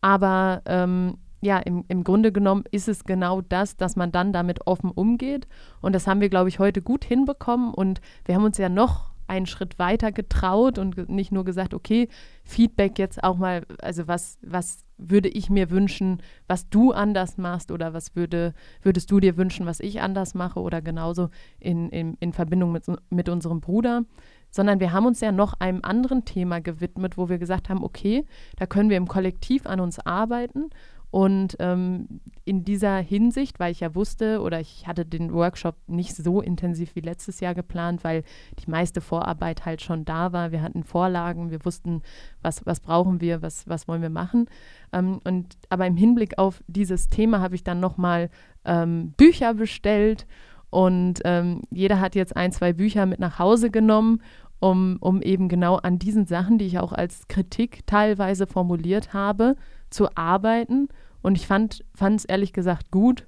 Aber 0.00 0.62
ähm, 0.66 1.16
ja, 1.40 1.58
im, 1.58 1.84
im 1.88 2.04
Grunde 2.04 2.30
genommen 2.30 2.64
ist 2.70 2.88
es 2.88 3.04
genau 3.04 3.40
das, 3.40 3.76
dass 3.76 3.96
man 3.96 4.12
dann 4.12 4.32
damit 4.32 4.66
offen 4.66 4.90
umgeht. 4.90 5.48
Und 5.80 5.94
das 5.94 6.06
haben 6.06 6.20
wir, 6.20 6.28
glaube 6.28 6.48
ich, 6.48 6.58
heute 6.58 6.82
gut 6.82 7.04
hinbekommen. 7.04 7.74
Und 7.74 8.00
wir 8.24 8.36
haben 8.36 8.44
uns 8.44 8.58
ja 8.58 8.68
noch 8.68 9.11
einen 9.32 9.46
Schritt 9.46 9.78
weiter 9.78 10.12
getraut 10.12 10.78
und 10.78 11.08
nicht 11.08 11.32
nur 11.32 11.44
gesagt, 11.44 11.72
okay, 11.72 12.08
Feedback 12.44 12.98
jetzt 12.98 13.24
auch 13.24 13.36
mal, 13.36 13.64
also 13.80 14.06
was, 14.06 14.38
was 14.42 14.84
würde 14.98 15.30
ich 15.30 15.48
mir 15.48 15.70
wünschen, 15.70 16.22
was 16.46 16.68
du 16.68 16.92
anders 16.92 17.38
machst 17.38 17.72
oder 17.72 17.94
was 17.94 18.14
würde, 18.14 18.52
würdest 18.82 19.10
du 19.10 19.20
dir 19.20 19.38
wünschen, 19.38 19.64
was 19.64 19.80
ich 19.80 20.02
anders 20.02 20.34
mache 20.34 20.60
oder 20.60 20.82
genauso 20.82 21.30
in, 21.58 21.88
in, 21.88 22.16
in 22.20 22.34
Verbindung 22.34 22.72
mit, 22.72 22.84
mit 23.08 23.28
unserem 23.30 23.60
Bruder, 23.60 24.02
sondern 24.50 24.80
wir 24.80 24.92
haben 24.92 25.06
uns 25.06 25.20
ja 25.20 25.32
noch 25.32 25.54
einem 25.54 25.80
anderen 25.82 26.26
Thema 26.26 26.60
gewidmet, 26.60 27.16
wo 27.16 27.30
wir 27.30 27.38
gesagt 27.38 27.70
haben, 27.70 27.82
okay, 27.82 28.26
da 28.56 28.66
können 28.66 28.90
wir 28.90 28.98
im 28.98 29.08
Kollektiv 29.08 29.66
an 29.66 29.80
uns 29.80 29.98
arbeiten 29.98 30.68
und 31.12 31.56
ähm, 31.58 32.22
in 32.46 32.64
dieser 32.64 32.96
Hinsicht, 32.96 33.60
weil 33.60 33.70
ich 33.70 33.80
ja 33.80 33.94
wusste 33.94 34.40
oder 34.40 34.60
ich 34.60 34.86
hatte 34.86 35.04
den 35.04 35.34
Workshop 35.34 35.76
nicht 35.86 36.16
so 36.16 36.40
intensiv 36.40 36.96
wie 36.96 37.00
letztes 37.00 37.40
Jahr 37.40 37.54
geplant, 37.54 38.02
weil 38.02 38.24
die 38.58 38.70
meiste 38.70 39.02
Vorarbeit 39.02 39.66
halt 39.66 39.82
schon 39.82 40.06
da 40.06 40.32
war. 40.32 40.52
Wir 40.52 40.62
hatten 40.62 40.84
Vorlagen, 40.84 41.50
wir 41.50 41.66
wussten, 41.66 42.00
was, 42.40 42.64
was 42.64 42.80
brauchen 42.80 43.20
wir, 43.20 43.42
was, 43.42 43.68
was 43.68 43.88
wollen 43.88 44.00
wir 44.00 44.08
machen. 44.08 44.46
Ähm, 44.90 45.20
und, 45.24 45.58
aber 45.68 45.86
im 45.86 45.98
Hinblick 45.98 46.38
auf 46.38 46.64
dieses 46.66 47.08
Thema 47.08 47.40
habe 47.40 47.56
ich 47.56 47.62
dann 47.62 47.78
nochmal 47.78 48.30
ähm, 48.64 49.12
Bücher 49.18 49.52
bestellt 49.52 50.26
und 50.70 51.20
ähm, 51.26 51.60
jeder 51.70 52.00
hat 52.00 52.14
jetzt 52.14 52.34
ein, 52.34 52.52
zwei 52.52 52.72
Bücher 52.72 53.04
mit 53.04 53.20
nach 53.20 53.38
Hause 53.38 53.70
genommen 53.70 54.22
um, 54.60 54.96
um 55.00 55.20
eben 55.20 55.48
genau 55.48 55.76
an 55.76 55.98
diesen 55.98 56.24
Sachen, 56.24 56.56
die 56.56 56.66
ich 56.66 56.78
auch 56.78 56.92
als 56.92 57.26
Kritik 57.26 57.84
teilweise 57.86 58.46
formuliert 58.46 59.12
habe, 59.12 59.56
zu 59.90 60.16
arbeiten. 60.16 60.88
Und 61.22 61.36
ich 61.36 61.46
fand 61.46 61.82
es 62.00 62.24
ehrlich 62.24 62.52
gesagt 62.52 62.90
gut, 62.90 63.26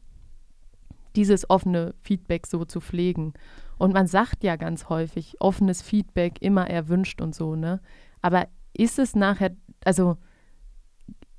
dieses 1.17 1.49
offene 1.49 1.95
Feedback 2.03 2.47
so 2.47 2.65
zu 2.65 2.81
pflegen. 2.81 3.35
Und 3.79 3.93
man 3.93 4.07
sagt 4.07 4.45
ja 4.45 4.57
ganz 4.57 4.89
häufig, 4.89 5.37
offenes 5.41 5.83
Feedback 5.83 6.41
immer 6.41 6.69
erwünscht 6.69 7.21
und 7.21 7.35
so, 7.35 7.57
ne? 7.57 7.81
Aber 8.21 8.47
ist 8.73 8.99
es 8.99 9.15
nachher, 9.15 9.55
also 9.85 10.17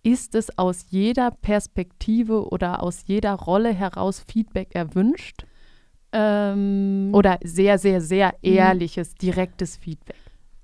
ist 0.04 0.36
es 0.36 0.58
aus 0.58 0.86
jeder 0.90 1.32
Perspektive 1.32 2.50
oder 2.50 2.84
aus 2.84 3.04
jeder 3.08 3.34
Rolle 3.34 3.74
heraus 3.74 4.24
Feedback 4.28 4.76
erwünscht? 4.76 5.46
Ähm, 6.12 7.10
oder 7.12 7.40
sehr, 7.44 7.80
sehr, 7.80 8.02
sehr 8.02 8.28
mhm. 8.28 8.54
ehrliches, 8.54 9.16
direktes 9.16 9.78
Feedback? 9.78 10.16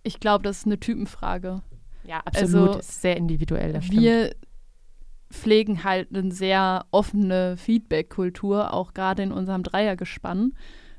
Ich 0.04 0.20
glaube, 0.20 0.44
das 0.44 0.60
ist 0.60 0.66
eine 0.68 0.80
Typenfrage. 0.80 1.62
Ja, 2.04 2.20
absolut. 2.20 2.70
Also, 2.70 2.80
sehr 2.82 3.18
individuell. 3.18 3.74
wir 3.74 3.82
stimmt 3.82 4.36
pflegen 5.32 5.84
halt 5.84 6.16
eine 6.16 6.32
sehr 6.32 6.86
offene 6.92 7.58
Feedback-Kultur, 7.58 8.74
auch 8.74 8.94
gerade 8.94 9.24
in 9.24 9.32
unserem 9.32 9.64
Dreiergespann, 9.64 10.54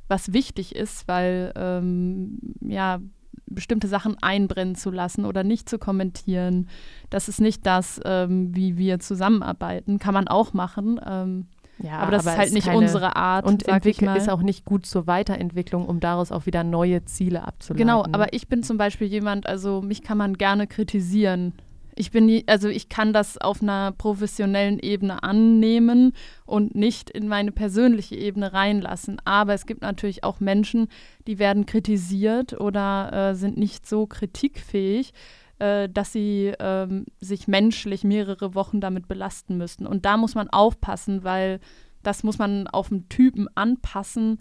was 0.08 0.32
wichtig 0.32 0.74
ist, 0.74 1.08
weil 1.08 1.52
ähm, 1.56 2.38
ja 2.60 3.00
bestimmte 3.46 3.88
Sachen 3.88 4.16
einbrennen 4.22 4.74
zu 4.74 4.90
lassen 4.90 5.24
oder 5.24 5.44
nicht 5.44 5.68
zu 5.68 5.78
kommentieren. 5.78 6.68
Das 7.10 7.28
ist 7.28 7.40
nicht 7.40 7.66
das, 7.66 8.00
ähm, 8.04 8.54
wie 8.54 8.78
wir 8.78 8.98
zusammenarbeiten. 8.98 9.98
Kann 9.98 10.14
man 10.14 10.28
auch 10.28 10.52
machen. 10.52 11.00
Ähm, 11.06 11.46
ja, 11.78 11.98
aber 11.98 12.12
das 12.12 12.26
aber 12.26 12.32
ist 12.32 12.38
halt 12.38 12.48
ist 12.48 12.54
nicht 12.54 12.68
unsere 12.68 13.16
Art. 13.16 13.44
Und 13.44 13.66
entwickelt 13.66 14.16
ist 14.16 14.28
auch 14.28 14.42
nicht 14.42 14.64
gut 14.64 14.86
zur 14.86 15.06
Weiterentwicklung, 15.06 15.86
um 15.86 16.00
daraus 16.00 16.30
auch 16.30 16.46
wieder 16.46 16.64
neue 16.64 17.04
Ziele 17.04 17.44
abzuleiten. 17.46 17.86
Genau, 17.86 18.04
aber 18.12 18.32
ich 18.32 18.48
bin 18.48 18.62
zum 18.62 18.78
Beispiel 18.78 19.08
jemand, 19.08 19.46
also 19.46 19.82
mich 19.82 20.02
kann 20.02 20.18
man 20.18 20.34
gerne 20.34 20.66
kritisieren. 20.66 21.54
Ich 22.02 22.10
bin 22.10 22.26
nie, 22.26 22.42
also 22.48 22.68
ich 22.68 22.88
kann 22.88 23.12
das 23.12 23.38
auf 23.38 23.62
einer 23.62 23.92
professionellen 23.92 24.80
Ebene 24.80 25.22
annehmen 25.22 26.14
und 26.44 26.74
nicht 26.74 27.10
in 27.10 27.28
meine 27.28 27.52
persönliche 27.52 28.16
Ebene 28.16 28.52
reinlassen. 28.52 29.22
Aber 29.24 29.54
es 29.54 29.66
gibt 29.66 29.82
natürlich 29.82 30.24
auch 30.24 30.40
Menschen, 30.40 30.88
die 31.28 31.38
werden 31.38 31.64
kritisiert 31.64 32.60
oder 32.60 33.30
äh, 33.30 33.34
sind 33.36 33.56
nicht 33.56 33.86
so 33.86 34.08
kritikfähig, 34.08 35.12
äh, 35.60 35.88
dass 35.88 36.12
sie 36.12 36.52
ähm, 36.58 37.06
sich 37.20 37.46
menschlich 37.46 38.02
mehrere 38.02 38.56
Wochen 38.56 38.80
damit 38.80 39.06
belasten 39.06 39.56
müssten. 39.56 39.86
Und 39.86 40.04
da 40.04 40.16
muss 40.16 40.34
man 40.34 40.50
aufpassen, 40.50 41.22
weil 41.22 41.60
das 42.02 42.24
muss 42.24 42.36
man 42.36 42.66
auf 42.66 42.88
den 42.88 43.08
Typen 43.10 43.46
anpassen 43.54 44.40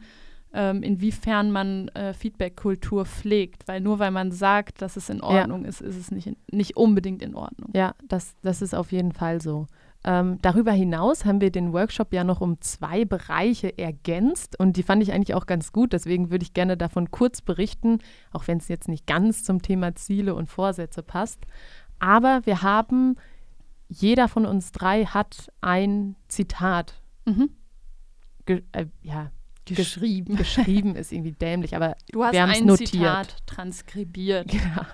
ähm, 0.54 0.84
inwiefern 0.84 1.52
man 1.52 1.88
äh, 1.90 2.14
Feedback-Kultur 2.14 3.06
pflegt. 3.06 3.68
Weil 3.68 3.82
nur 3.82 4.00
weil 4.00 4.12
man 4.12 4.32
sagt, 4.32 4.82
dass 4.82 4.98
es 4.98 5.10
in 5.10 5.22
Ordnung 5.22 5.64
ja. 5.64 5.70
ist, 5.70 5.82
ist 5.82 5.98
es 5.98 6.12
nicht, 6.12 6.28
in, 6.28 6.36
nicht 6.52 6.78
unbedingt 6.78 7.22
in 7.22 7.36
Ordnung. 7.36 7.70
Ja, 7.74 7.96
das, 8.08 8.36
das 8.42 8.62
ist 8.62 8.74
auf 8.74 8.92
jeden 8.92 9.12
Fall 9.12 9.42
so. 9.42 9.68
Ähm, 10.04 10.40
darüber 10.42 10.72
hinaus 10.72 11.26
haben 11.26 11.42
wir 11.42 11.52
den 11.52 11.74
Workshop 11.74 12.12
ja 12.12 12.24
noch 12.24 12.42
um 12.42 12.60
zwei 12.60 13.06
Bereiche 13.06 13.78
ergänzt 13.78 14.60
und 14.60 14.76
die 14.78 14.84
fand 14.84 15.04
ich 15.04 15.14
eigentlich 15.14 15.36
auch 15.36 15.46
ganz 15.46 15.72
gut. 15.72 15.94
Deswegen 15.94 16.32
würde 16.32 16.44
ich 16.44 16.54
gerne 16.54 16.76
davon 16.76 17.12
kurz 17.12 17.42
berichten, 17.42 18.00
auch 18.32 18.48
wenn 18.48 18.58
es 18.58 18.68
jetzt 18.68 18.88
nicht 18.88 19.06
ganz 19.06 19.44
zum 19.44 19.62
Thema 19.62 19.94
Ziele 19.96 20.34
und 20.34 20.48
Vorsätze 20.48 21.04
passt. 21.04 21.46
Aber 22.00 22.42
wir 22.46 22.64
haben, 22.64 23.16
jeder 23.90 24.28
von 24.28 24.48
uns 24.48 24.72
drei 24.72 25.06
hat 25.06 25.52
ein 25.62 26.16
Zitat. 26.28 27.00
Mhm. 27.26 27.52
Äh, 28.48 28.88
ja, 29.04 29.32
geschrieben. 29.66 30.36
Geschrieben 30.38 30.96
ist 30.96 31.12
irgendwie 31.12 31.34
dämlich, 31.34 31.76
aber 31.76 31.96
du 32.12 32.24
hast 32.24 32.34
wir 32.34 32.42
haben 32.42 32.52
es 32.52 32.62
notiert. 32.62 32.90
Zitat 32.90 33.36
transkribiert. 33.48 34.54
Ja. 34.54 34.88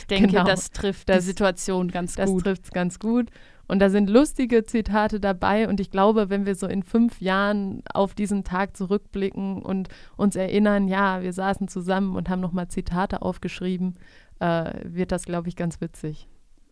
Ich 0.00 0.06
denke, 0.06 0.32
genau. 0.32 0.44
das 0.44 0.70
trifft 0.70 1.08
das, 1.08 1.18
die 1.18 1.30
Situation 1.30 1.88
ganz 1.90 2.14
das 2.14 2.28
gut. 2.28 2.40
Das 2.40 2.44
trifft 2.44 2.64
es 2.64 2.70
ganz 2.72 2.98
gut. 2.98 3.30
Und 3.68 3.80
da 3.80 3.90
sind 3.90 4.08
lustige 4.08 4.64
Zitate 4.64 5.20
dabei. 5.20 5.68
Und 5.68 5.78
ich 5.78 5.90
glaube, 5.90 6.30
wenn 6.30 6.46
wir 6.46 6.54
so 6.54 6.66
in 6.66 6.82
fünf 6.82 7.20
Jahren 7.20 7.82
auf 7.92 8.14
diesen 8.14 8.42
Tag 8.42 8.76
zurückblicken 8.76 9.62
und 9.62 9.88
uns 10.16 10.36
erinnern, 10.36 10.88
ja, 10.88 11.22
wir 11.22 11.32
saßen 11.32 11.68
zusammen 11.68 12.16
und 12.16 12.30
haben 12.30 12.40
nochmal 12.40 12.68
Zitate 12.68 13.20
aufgeschrieben, 13.22 13.96
äh, 14.40 14.72
wird 14.84 15.12
das, 15.12 15.24
glaube 15.24 15.48
ich, 15.48 15.56
ganz 15.56 15.80
witzig. 15.80 16.28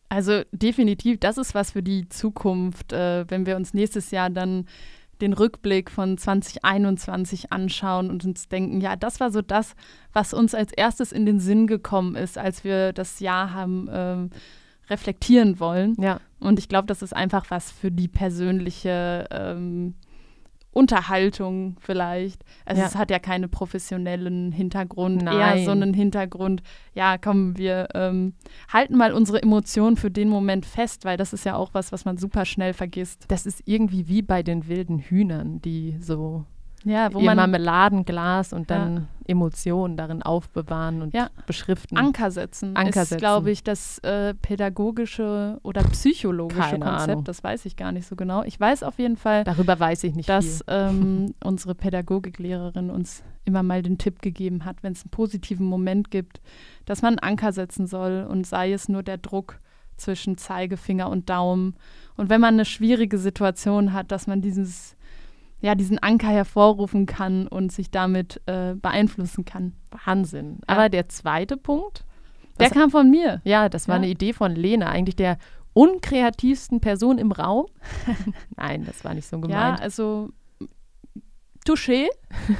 Also 0.08 0.42
definitiv, 0.52 1.18
das 1.18 1.36
ist 1.36 1.54
was 1.54 1.72
für 1.72 1.82
die 1.82 2.08
Zukunft, 2.08 2.92
äh, 2.92 3.28
wenn 3.28 3.44
wir 3.44 3.56
uns 3.56 3.74
nächstes 3.74 4.10
Jahr 4.10 4.30
dann 4.30 4.66
den 5.20 5.32
Rückblick 5.32 5.90
von 5.90 6.18
2021 6.18 7.52
anschauen 7.52 8.10
und 8.10 8.24
uns 8.24 8.48
denken, 8.48 8.80
ja, 8.80 8.96
das 8.96 9.20
war 9.20 9.30
so 9.30 9.42
das, 9.42 9.74
was 10.12 10.34
uns 10.34 10.54
als 10.54 10.72
erstes 10.72 11.12
in 11.12 11.26
den 11.26 11.40
Sinn 11.40 11.66
gekommen 11.66 12.14
ist, 12.16 12.38
als 12.38 12.64
wir 12.64 12.92
das 12.92 13.20
Jahr 13.20 13.52
haben 13.52 13.88
ähm, 13.90 14.30
reflektieren 14.88 15.58
wollen. 15.60 15.96
Ja. 16.00 16.20
Und 16.38 16.58
ich 16.58 16.68
glaube, 16.68 16.86
das 16.86 17.02
ist 17.02 17.14
einfach 17.14 17.46
was 17.50 17.70
für 17.70 17.90
die 17.90 18.08
persönliche 18.08 19.26
ähm, 19.30 19.94
Unterhaltung 20.76 21.76
vielleicht. 21.80 22.44
Also 22.66 22.82
ja. 22.82 22.88
es 22.88 22.96
hat 22.96 23.10
ja 23.10 23.18
keinen 23.18 23.50
professionellen 23.50 24.52
Hintergrund, 24.52 25.22
Nein. 25.22 25.58
eher 25.58 25.64
so 25.64 25.70
einen 25.70 25.94
Hintergrund, 25.94 26.62
ja, 26.94 27.16
komm, 27.16 27.56
wir 27.56 27.88
ähm, 27.94 28.34
halten 28.70 28.96
mal 28.96 29.12
unsere 29.14 29.42
Emotionen 29.42 29.96
für 29.96 30.10
den 30.10 30.28
Moment 30.28 30.66
fest, 30.66 31.06
weil 31.06 31.16
das 31.16 31.32
ist 31.32 31.46
ja 31.46 31.56
auch 31.56 31.70
was, 31.72 31.92
was 31.92 32.04
man 32.04 32.18
super 32.18 32.44
schnell 32.44 32.74
vergisst. 32.74 33.24
Das 33.28 33.46
ist 33.46 33.62
irgendwie 33.64 34.06
wie 34.06 34.20
bei 34.20 34.42
den 34.42 34.68
wilden 34.68 34.98
Hühnern, 34.98 35.62
die 35.62 35.96
so 35.98 36.44
ja, 36.86 37.12
wo 37.12 37.18
ihr 37.18 37.26
man 37.26 37.36
Marmeladenglas 37.36 38.52
und 38.52 38.70
dann 38.70 38.96
ja. 38.96 39.02
Emotionen 39.26 39.96
darin 39.96 40.22
aufbewahren 40.22 41.02
und 41.02 41.14
ja. 41.14 41.28
beschriften. 41.46 41.98
Anker 41.98 42.30
setzen 42.30 42.76
Anker 42.76 43.02
ist, 43.02 43.18
glaube 43.18 43.50
ich, 43.50 43.64
das 43.64 43.98
äh, 43.98 44.34
pädagogische 44.34 45.58
oder 45.62 45.82
psychologische 45.84 46.60
Keine 46.60 46.84
Konzept. 46.84 47.10
Ahnung. 47.10 47.24
Das 47.24 47.42
weiß 47.42 47.66
ich 47.66 47.76
gar 47.76 47.92
nicht 47.92 48.06
so 48.06 48.16
genau. 48.16 48.44
Ich 48.44 48.58
weiß 48.58 48.82
auf 48.82 48.98
jeden 48.98 49.16
Fall, 49.16 49.44
darüber 49.44 49.78
weiß 49.78 50.04
ich 50.04 50.14
nicht 50.14 50.28
dass 50.28 50.64
ähm, 50.68 51.34
unsere 51.44 51.74
Pädagogiklehrerin 51.74 52.90
uns 52.90 53.22
immer 53.44 53.62
mal 53.62 53.82
den 53.82 53.98
Tipp 53.98 54.22
gegeben 54.22 54.64
hat, 54.64 54.82
wenn 54.82 54.92
es 54.92 55.02
einen 55.02 55.10
positiven 55.10 55.66
Moment 55.66 56.10
gibt, 56.10 56.40
dass 56.84 57.02
man 57.02 57.18
einen 57.18 57.32
Anker 57.32 57.52
setzen 57.52 57.86
soll 57.86 58.26
und 58.28 58.46
sei 58.46 58.72
es 58.72 58.88
nur 58.88 59.02
der 59.02 59.18
Druck, 59.18 59.60
zwischen 59.96 60.36
Zeigefinger 60.36 61.08
und 61.08 61.30
Daumen. 61.30 61.74
Und 62.16 62.30
wenn 62.30 62.40
man 62.40 62.54
eine 62.54 62.64
schwierige 62.64 63.18
Situation 63.18 63.92
hat, 63.92 64.10
dass 64.10 64.26
man 64.26 64.40
dieses, 64.40 64.95
ja, 65.60 65.74
diesen 65.74 65.98
Anker 65.98 66.28
hervorrufen 66.28 67.06
kann 67.06 67.48
und 67.48 67.72
sich 67.72 67.90
damit 67.90 68.40
äh, 68.46 68.74
beeinflussen 68.74 69.44
kann. 69.44 69.72
Wahnsinn. 70.04 70.58
Ja. 70.68 70.76
Aber 70.76 70.88
der 70.88 71.08
zweite 71.08 71.56
Punkt, 71.56 72.04
der 72.58 72.70
kam 72.70 72.90
von 72.90 73.10
mir. 73.10 73.40
Ja, 73.44 73.68
das 73.68 73.88
war 73.88 73.96
ja. 73.96 74.02
eine 74.02 74.10
Idee 74.10 74.32
von 74.32 74.54
Lena, 74.54 74.88
eigentlich 74.88 75.16
der 75.16 75.38
unkreativsten 75.72 76.80
Person 76.80 77.18
im 77.18 77.32
Raum. 77.32 77.66
Nein, 78.56 78.84
das 78.86 79.04
war 79.04 79.14
nicht 79.14 79.26
so 79.26 79.38
gemeint. 79.40 79.78
Ja, 79.78 79.82
also 79.82 80.30
Touché. 81.66 82.06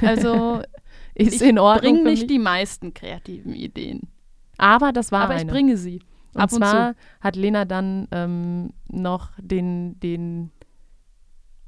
Also 0.01 0.61
ist 1.15 1.41
in 1.41 1.57
Ordnung. 1.57 1.95
Ich 1.95 2.03
bringe 2.03 2.09
nicht 2.11 2.29
die 2.29 2.39
meisten 2.39 2.93
kreativen 2.93 3.53
Ideen. 3.53 4.09
Aber 4.57 4.91
das 4.91 5.11
war 5.11 5.23
Aber 5.23 5.33
eine. 5.33 5.43
ich 5.43 5.47
bringe 5.47 5.77
sie. 5.77 6.01
Und 6.33 6.41
Ab 6.41 6.51
zwar 6.51 6.93
zu. 6.93 6.99
hat 7.21 7.35
Lena 7.35 7.65
dann 7.65 8.07
ähm, 8.11 8.73
noch 8.87 9.31
den, 9.39 9.99
den, 9.99 10.51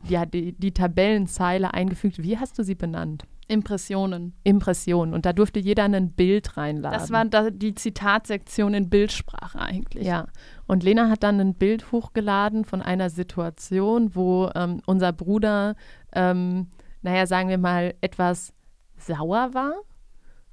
ja, 0.07 0.25
die, 0.25 0.53
die 0.53 0.73
Tabellenzeile 0.73 1.73
eingefügt. 1.73 2.21
Wie 2.21 2.37
hast 2.37 2.57
du 2.57 2.63
sie 2.63 2.75
benannt? 2.75 3.25
Impressionen. 3.47 4.33
Impressionen. 4.43 5.13
Und 5.13 5.25
da 5.25 5.33
durfte 5.33 5.59
jeder 5.59 5.83
ein 5.85 6.11
Bild 6.11 6.55
reinladen. 6.55 6.99
Das 6.99 7.11
war 7.11 7.25
da 7.25 7.49
die 7.49 7.73
Zitatsektion 7.73 8.75
in 8.75 8.89
Bildsprache 8.89 9.59
eigentlich. 9.59 10.05
Ja. 10.05 10.27
Und 10.67 10.83
Lena 10.83 11.09
hat 11.09 11.23
dann 11.23 11.39
ein 11.39 11.55
Bild 11.55 11.91
hochgeladen 11.91 12.63
von 12.63 12.83
einer 12.83 13.09
Situation, 13.09 14.15
wo 14.15 14.51
ähm, 14.53 14.81
unser 14.85 15.11
Bruder, 15.13 15.75
ähm, 16.13 16.67
naja, 17.01 17.25
sagen 17.25 17.49
wir 17.49 17.57
mal, 17.57 17.95
etwas 18.01 18.53
sauer 18.97 19.53
war. 19.53 19.73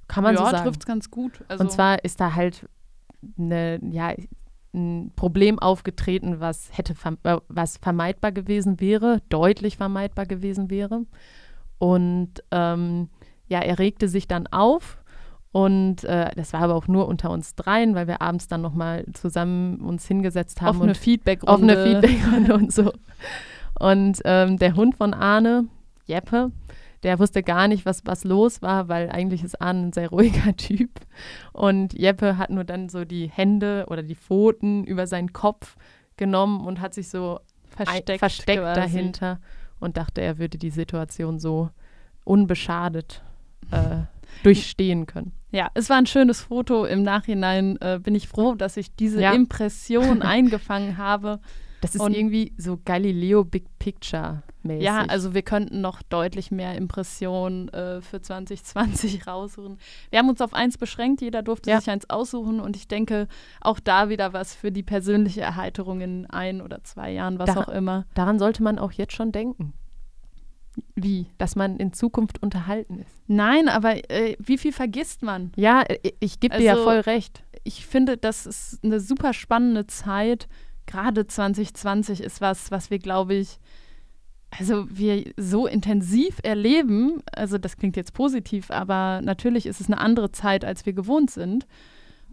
Kann 0.07 0.23
man 0.23 0.33
ja, 0.33 0.39
so 0.39 0.45
sagen. 0.45 0.57
Ja, 0.57 0.63
trifft 0.63 0.81
es 0.81 0.85
ganz 0.87 1.11
gut. 1.11 1.43
Also 1.47 1.63
Und 1.63 1.71
zwar 1.71 2.03
ist 2.03 2.19
da 2.19 2.33
halt 2.33 2.67
eine, 3.37 3.79
ja, 3.91 4.13
ein 4.77 5.11
Problem 5.15 5.59
aufgetreten, 5.59 6.39
was 6.39 6.69
hätte 6.71 6.93
äh, 7.23 7.37
was 7.49 7.77
vermeidbar 7.77 8.31
gewesen 8.31 8.79
wäre, 8.79 9.21
deutlich 9.29 9.77
vermeidbar 9.77 10.25
gewesen 10.25 10.69
wäre. 10.69 11.05
Und 11.79 12.43
ähm, 12.51 13.09
ja, 13.47 13.59
er 13.59 13.79
regte 13.79 14.07
sich 14.07 14.27
dann 14.27 14.47
auf 14.47 14.97
und 15.51 16.03
äh, 16.03 16.29
das 16.35 16.53
war 16.53 16.61
aber 16.61 16.75
auch 16.75 16.87
nur 16.87 17.07
unter 17.07 17.31
uns 17.31 17.55
dreien, 17.55 17.95
weil 17.95 18.07
wir 18.07 18.21
abends 18.21 18.47
dann 18.47 18.61
nochmal 18.61 19.05
zusammen 19.13 19.81
uns 19.81 20.07
hingesetzt 20.07 20.61
haben. 20.61 20.77
Auf 20.77 20.83
eine 20.83 20.95
Feedbackrunde. 20.95 21.51
Auf 21.51 21.61
eine 21.61 22.01
Feedbackrunde 22.01 22.53
und 22.53 22.71
so. 22.71 22.93
Und 23.79 24.21
ähm, 24.25 24.57
der 24.57 24.75
Hund 24.75 24.95
von 24.95 25.13
Arne, 25.13 25.65
Jeppe, 26.05 26.51
der 27.03 27.19
wusste 27.19 27.43
gar 27.43 27.67
nicht, 27.67 27.85
was, 27.85 28.05
was 28.05 28.23
los 28.23 28.61
war, 28.61 28.87
weil 28.87 29.09
eigentlich 29.09 29.43
ist 29.43 29.61
Arne 29.61 29.87
ein 29.87 29.93
sehr 29.93 30.09
ruhiger 30.09 30.55
Typ. 30.57 30.91
Und 31.53 31.93
Jeppe 31.93 32.37
hat 32.37 32.49
nur 32.49 32.63
dann 32.63 32.89
so 32.89 33.05
die 33.05 33.27
Hände 33.27 33.85
oder 33.89 34.03
die 34.03 34.15
Pfoten 34.15 34.83
über 34.83 35.07
seinen 35.07 35.33
Kopf 35.33 35.75
genommen 36.17 36.65
und 36.65 36.81
hat 36.81 36.93
sich 36.93 37.09
so 37.09 37.39
versteckt, 37.69 38.19
versteckt 38.19 38.61
dahinter 38.61 39.39
und 39.79 39.97
dachte, 39.97 40.21
er 40.21 40.39
würde 40.39 40.57
die 40.57 40.71
Situation 40.71 41.39
so 41.39 41.69
unbeschadet 42.23 43.21
äh, 43.71 44.01
durchstehen 44.43 45.05
können. 45.05 45.31
Ja, 45.51 45.69
es 45.75 45.89
war 45.89 45.97
ein 45.97 46.07
schönes 46.07 46.41
Foto. 46.41 46.85
Im 46.85 47.03
Nachhinein 47.03 47.77
äh, 47.79 47.99
bin 48.01 48.15
ich 48.15 48.27
froh, 48.27 48.55
dass 48.55 48.75
ich 48.75 48.95
diese 48.95 49.21
ja. 49.21 49.31
Impression 49.33 50.21
eingefangen 50.23 50.97
habe. 50.97 51.39
Das 51.81 51.95
ist 51.95 52.01
und 52.01 52.15
irgendwie 52.15 52.53
so 52.57 52.79
Galileo 52.83 53.43
Big 53.43 53.65
Picture 53.77 54.43
mäßig. 54.63 54.83
Ja, 54.83 55.05
also 55.05 55.33
wir 55.33 55.41
könnten 55.41 55.81
noch 55.81 56.01
deutlich 56.01 56.51
mehr 56.51 56.75
Impressionen 56.75 57.69
äh, 57.69 58.01
für 58.01 58.21
2020 58.21 59.27
raussuchen. 59.27 59.77
Wir 60.09 60.19
haben 60.19 60.29
uns 60.29 60.41
auf 60.41 60.53
eins 60.53 60.77
beschränkt, 60.77 61.21
jeder 61.21 61.41
durfte 61.41 61.69
ja. 61.69 61.79
sich 61.79 61.89
eins 61.89 62.09
aussuchen 62.09 62.59
und 62.59 62.75
ich 62.75 62.87
denke, 62.87 63.27
auch 63.61 63.79
da 63.79 64.09
wieder 64.09 64.33
was 64.33 64.53
für 64.53 64.71
die 64.71 64.83
persönliche 64.83 65.41
Erheiterung 65.41 66.01
in 66.01 66.25
ein 66.27 66.61
oder 66.61 66.83
zwei 66.83 67.11
Jahren, 67.11 67.39
was 67.39 67.53
Dar 67.53 67.67
auch 67.67 67.69
immer. 67.69 68.05
Daran 68.13 68.39
sollte 68.39 68.63
man 68.63 68.77
auch 68.77 68.91
jetzt 68.91 69.13
schon 69.13 69.31
denken. 69.31 69.73
Wie? 70.95 71.27
Dass 71.39 71.55
man 71.55 71.77
in 71.77 71.91
Zukunft 71.93 72.41
unterhalten 72.43 72.99
ist. 72.99 73.11
Nein, 73.27 73.67
aber 73.67 74.09
äh, 74.11 74.35
wie 74.39 74.59
viel 74.59 74.71
vergisst 74.71 75.23
man? 75.23 75.51
Ja, 75.55 75.83
ich, 76.03 76.15
ich 76.19 76.39
gebe 76.39 76.53
also, 76.53 76.61
dir 76.61 76.67
ja 76.67 76.73
also, 76.73 76.83
voll 76.83 76.99
recht. 76.99 77.43
Ich 77.63 77.85
finde, 77.85 78.17
das 78.17 78.45
ist 78.45 78.83
eine 78.83 78.99
super 78.99 79.33
spannende 79.33 79.87
Zeit, 79.87 80.47
gerade 80.87 81.27
2020 81.27 82.21
ist 82.21 82.41
was, 82.41 82.71
was 82.71 82.89
wir, 82.89 82.99
glaube 82.99 83.35
ich, 83.35 83.59
also 84.49 84.85
wir 84.89 85.31
so 85.37 85.67
intensiv 85.67 86.39
erleben, 86.43 87.21
also 87.31 87.57
das 87.57 87.77
klingt 87.77 87.97
jetzt 87.97 88.13
positiv, 88.13 88.71
aber 88.71 89.21
natürlich 89.21 89.65
ist 89.65 89.81
es 89.81 89.87
eine 89.87 89.99
andere 89.99 90.31
Zeit, 90.31 90.65
als 90.65 90.85
wir 90.85 90.93
gewohnt 90.93 91.29
sind. 91.29 91.67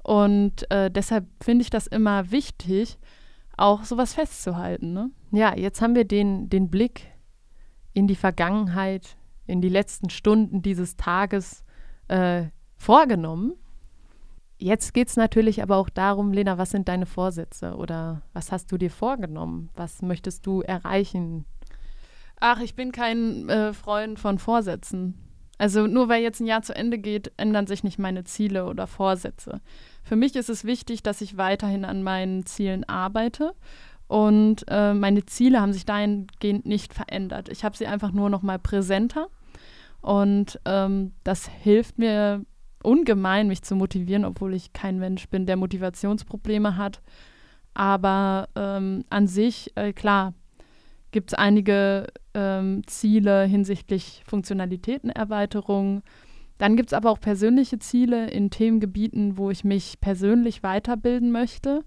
Und 0.02 0.70
äh, 0.70 0.90
deshalb 0.90 1.26
finde 1.42 1.62
ich 1.62 1.70
das 1.70 1.87
immer 1.87 2.31
wichtig, 2.31 2.98
auch 3.57 3.85
sowas 3.85 4.14
festzuhalten. 4.14 4.92
Ne? 4.92 5.11
Ja, 5.33 5.57
jetzt 5.57 5.81
haben 5.81 5.94
wir 5.94 6.05
den, 6.05 6.48
den 6.48 6.70
Blick 6.70 7.07
in 7.92 8.07
die 8.07 8.16
Vergangenheit, 8.16 9.16
in 9.46 9.61
die 9.61 9.68
letzten 9.68 10.11
Stunden 10.11 10.62
dieses 10.62 10.96
Tages 10.96 11.64
äh, 12.09 12.44
vorgenommen. 12.76 13.55
Jetzt 14.56 14.94
geht 14.94 15.08
es 15.08 15.16
natürlich 15.16 15.62
aber 15.62 15.76
auch 15.76 15.88
darum, 15.88 16.32
Lena, 16.32 16.58
was 16.58 16.70
sind 16.70 16.88
deine 16.88 17.06
Vorsätze 17.06 17.74
oder 17.76 18.22
was 18.32 18.52
hast 18.52 18.70
du 18.70 18.78
dir 18.78 18.90
vorgenommen? 18.90 19.70
Was 19.74 20.00
möchtest 20.00 20.46
du 20.46 20.62
erreichen? 20.62 21.44
Ach, 22.40 22.60
ich 22.60 22.74
bin 22.74 22.92
kein 22.92 23.48
äh, 23.48 23.72
Freund 23.72 24.18
von 24.18 24.38
Vorsätzen. 24.38 25.14
Also 25.58 25.86
nur 25.86 26.08
weil 26.08 26.22
jetzt 26.22 26.40
ein 26.40 26.46
Jahr 26.46 26.62
zu 26.62 26.74
Ende 26.74 26.98
geht, 26.98 27.32
ändern 27.36 27.66
sich 27.66 27.84
nicht 27.84 27.98
meine 27.98 28.24
Ziele 28.24 28.66
oder 28.66 28.86
Vorsätze. 28.86 29.60
Für 30.02 30.16
mich 30.16 30.34
ist 30.36 30.50
es 30.50 30.64
wichtig, 30.64 31.02
dass 31.02 31.20
ich 31.20 31.36
weiterhin 31.36 31.84
an 31.84 32.02
meinen 32.02 32.44
Zielen 32.44 32.84
arbeite 32.84 33.54
und 34.08 34.64
äh, 34.68 34.94
meine 34.94 35.24
Ziele 35.26 35.60
haben 35.60 35.72
sich 35.72 35.86
dahingehend 35.86 36.66
nicht 36.66 36.92
verändert. 36.92 37.48
Ich 37.48 37.64
habe 37.64 37.76
sie 37.76 37.86
einfach 37.86 38.12
nur 38.12 38.30
noch 38.30 38.42
mal 38.42 38.58
präsenter 38.58 39.28
und 40.00 40.60
ähm, 40.64 41.12
das 41.22 41.48
hilft 41.48 41.98
mir 41.98 42.44
ungemein, 42.85 43.49
mich 43.49 43.62
zu 43.62 43.77
motivieren, 43.77 44.25
obwohl 44.25 44.55
ich 44.55 44.73
kein 44.73 44.99
Mensch 44.99 45.29
bin, 45.29 45.47
der 45.47 45.57
Motivationsprobleme 45.57 46.77
hat. 46.77 47.01
Aber 47.75 48.49
ähm, 48.55 49.05
an 49.11 49.27
sich, 49.27 49.73
äh, 49.77 49.92
klar, 49.92 50.35
gibt 51.11 51.31
es 51.33 51.35
einige 51.38 52.07
ähm, 52.35 52.83
Ziele 52.87 53.44
hinsichtlich 53.44 54.23
Funktionalitätenerweiterung. 54.27 56.03
Dann 56.59 56.77
gibt 56.77 56.90
es 56.90 56.92
aber 56.92 57.11
auch 57.11 57.20
persönliche 57.20 57.79
Ziele 57.79 58.31
in 58.31 58.51
Themengebieten, 58.51 59.37
wo 59.37 59.51
ich 59.51 59.64
mich 59.64 60.01
persönlich 60.01 60.62
weiterbilden 60.62 61.33
möchte. 61.33 61.85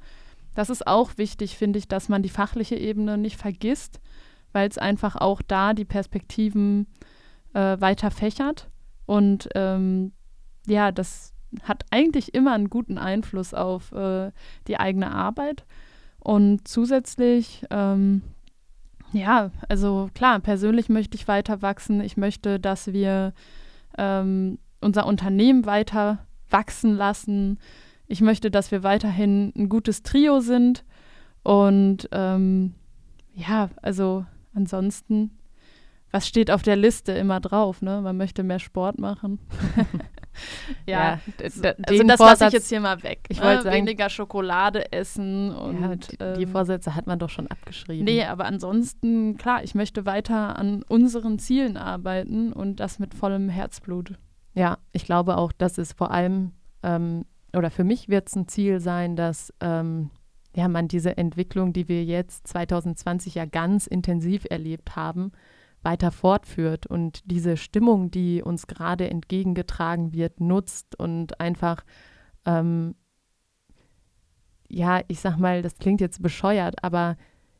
Das 0.55 0.69
ist 0.69 0.87
auch 0.87 1.17
wichtig, 1.17 1.57
finde 1.57 1.79
ich, 1.79 1.87
dass 1.87 2.09
man 2.09 2.23
die 2.23 2.29
fachliche 2.29 2.75
Ebene 2.75 3.17
nicht 3.17 3.37
vergisst, 3.37 4.01
weil 4.51 4.67
es 4.67 4.77
einfach 4.77 5.15
auch 5.15 5.41
da 5.41 5.73
die 5.73 5.85
Perspektiven 5.85 6.87
äh, 7.53 7.79
weiter 7.79 8.11
fächert. 8.11 8.69
Und 9.05 9.49
ähm, 9.55 10.11
ja, 10.67 10.91
das 10.91 11.33
hat 11.63 11.85
eigentlich 11.91 12.33
immer 12.33 12.53
einen 12.53 12.69
guten 12.69 12.97
Einfluss 12.97 13.53
auf 13.53 13.91
äh, 13.93 14.31
die 14.67 14.79
eigene 14.79 15.11
Arbeit. 15.11 15.65
Und 16.19 16.67
zusätzlich, 16.67 17.65
ähm, 17.69 18.21
ja, 19.13 19.51
also 19.69 20.09
klar, 20.13 20.39
persönlich 20.39 20.89
möchte 20.89 21.15
ich 21.15 21.27
weiter 21.27 21.61
wachsen. 21.61 22.01
Ich 22.01 22.17
möchte, 22.17 22.59
dass 22.59 22.91
wir 22.91 23.33
ähm, 23.97 24.59
unser 24.81 25.05
Unternehmen 25.05 25.65
weiter 25.65 26.25
wachsen 26.49 26.95
lassen. 26.95 27.59
Ich 28.07 28.21
möchte, 28.21 28.51
dass 28.51 28.71
wir 28.71 28.83
weiterhin 28.83 29.53
ein 29.55 29.69
gutes 29.69 30.03
Trio 30.03 30.41
sind. 30.41 30.83
Und 31.43 32.09
ähm, 32.11 32.75
ja, 33.33 33.69
also 33.81 34.25
ansonsten 34.53 35.31
was 36.11 36.27
steht 36.27 36.51
auf 36.51 36.61
der 36.61 36.75
Liste 36.75 37.11
immer 37.11 37.39
drauf, 37.39 37.81
ne? 37.81 38.01
Man 38.01 38.17
möchte 38.17 38.43
mehr 38.43 38.59
Sport 38.59 38.97
machen. 38.97 39.39
ja, 40.85 41.19
ja 41.19 41.19
also 41.87 42.03
das 42.03 42.19
lasse 42.19 42.47
ich 42.47 42.53
jetzt 42.53 42.69
hier 42.69 42.79
mal 42.79 43.01
weg. 43.03 43.19
Ich 43.29 43.41
wollte 43.41 43.65
ne? 43.65 43.73
weniger 43.73 44.09
Schokolade 44.09 44.91
essen 44.91 45.51
und 45.51 45.81
ja, 45.81 45.95
die, 45.95 46.17
die, 46.37 46.43
ähm, 46.43 46.47
Vorsätze 46.49 46.95
hat 46.95 47.07
man 47.07 47.19
doch 47.19 47.29
schon 47.29 47.47
abgeschrieben. 47.47 48.05
Nee, 48.05 48.23
aber 48.23 48.45
ansonsten 48.45 49.37
klar, 49.37 49.63
ich 49.63 49.75
möchte 49.75 50.05
weiter 50.05 50.57
an 50.57 50.83
unseren 50.83 51.39
Zielen 51.39 51.77
arbeiten 51.77 52.53
und 52.53 52.79
das 52.79 52.99
mit 52.99 53.13
vollem 53.13 53.49
Herzblut. 53.49 54.13
Ja, 54.53 54.77
ich 54.91 55.05
glaube 55.05 55.37
auch, 55.37 55.51
dass 55.51 55.77
es 55.77 55.93
vor 55.93 56.11
allem 56.11 56.51
ähm, 56.83 57.25
oder 57.55 57.71
für 57.71 57.83
mich 57.83 58.09
wird 58.09 58.27
es 58.27 58.35
ein 58.35 58.47
Ziel 58.47 58.79
sein, 58.79 59.15
dass 59.15 59.53
ähm, 59.61 60.11
ja 60.55 60.67
man 60.67 60.87
diese 60.87 61.17
Entwicklung, 61.17 61.73
die 61.73 61.87
wir 61.87 62.03
jetzt 62.03 62.47
2020 62.47 63.35
ja 63.35 63.45
ganz 63.45 63.87
intensiv 63.87 64.45
erlebt 64.49 64.95
haben, 64.95 65.31
weiter 65.87 66.11
fortführt 66.11 66.85
und 66.85 67.21
diese 67.31 67.55
Stimmung, 67.55 68.11
die 68.11 68.43
uns 68.43 68.67
gerade 68.67 69.09
entgegengetragen 69.09 70.11
wird, 70.11 70.41
nutzt 70.41 70.99
und 70.99 71.39
einfach, 71.39 71.85
ähm, 72.45 72.95
ja, 74.67 74.99
ich 75.07 75.21
sag 75.21 75.37
mal, 75.37 75.61
das 75.61 75.77
klingt 75.77 76.01
jetzt 76.01 76.21
bescheuert, 76.21 76.83
aber 76.83 77.15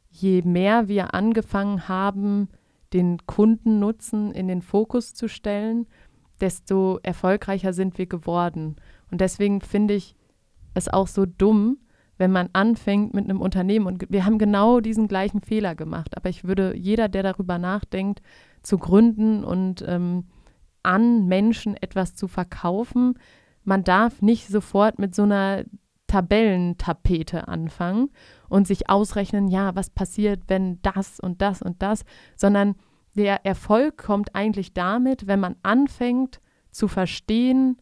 je 0.10 0.42
mehr 0.42 0.90
wir 0.90 1.14
angefangen 1.14 1.88
haben, 1.88 2.50
den 2.92 3.26
Kundennutzen 3.26 4.34
in 4.34 4.50
den 4.50 4.62
Fokus 4.62 5.14
zu 5.14 5.30
stellen, 5.30 5.88
desto 6.42 7.00
erfolgreicher 7.04 7.72
sind 7.72 7.98
wir 7.98 8.08
geworden. 8.08 8.76
Und 9.10 9.22
deswegen 9.22 9.62
finde 9.62 9.94
ich 9.94 10.18
es 10.74 10.90
auch 10.90 11.08
so 11.08 11.26
dumm, 11.26 11.78
wenn 12.18 12.32
man 12.32 12.50
anfängt 12.54 13.14
mit 13.14 13.26
einem 13.26 13.42
Unternehmen 13.42 13.86
und 13.86 14.06
wir 14.10 14.26
haben 14.26 14.38
genau 14.38 14.80
diesen 14.80 15.08
gleichen 15.08 15.42
Fehler 15.42 15.76
gemacht. 15.76 16.18
Aber 16.18 16.30
ich 16.30 16.44
würde 16.44 16.76
jeder, 16.76 17.10
der 17.10 17.24
darüber 17.24 17.58
nachdenkt, 17.58 18.22
zu 18.64 18.78
gründen 18.78 19.44
und 19.44 19.84
ähm, 19.88 20.26
an 20.84 21.28
Menschen 21.28 21.76
etwas 21.76 22.16
zu 22.16 22.28
verkaufen, 22.28 23.16
man 23.64 23.84
darf 23.84 24.22
nicht 24.22 24.48
sofort 24.48 24.98
mit 24.98 25.14
so 25.14 25.24
einer 25.24 25.66
Tabellentapete 26.08 27.48
anfangen 27.48 28.10
und 28.50 28.66
sich 28.66 28.90
ausrechnen, 28.90 29.50
ja, 29.50 29.76
was 29.76 29.90
passiert, 29.90 30.44
wenn 30.48 30.82
das 30.82 31.20
und 31.20 31.42
das 31.42 31.62
und 31.62 31.82
das, 31.82 32.06
sondern 32.36 32.76
der 33.16 33.46
Erfolg 33.46 33.98
kommt 33.98 34.36
eigentlich 34.36 34.74
damit, 34.74 35.28
wenn 35.28 35.40
man 35.40 35.56
anfängt 35.64 36.40
zu 36.72 36.88
verstehen, 36.88 37.78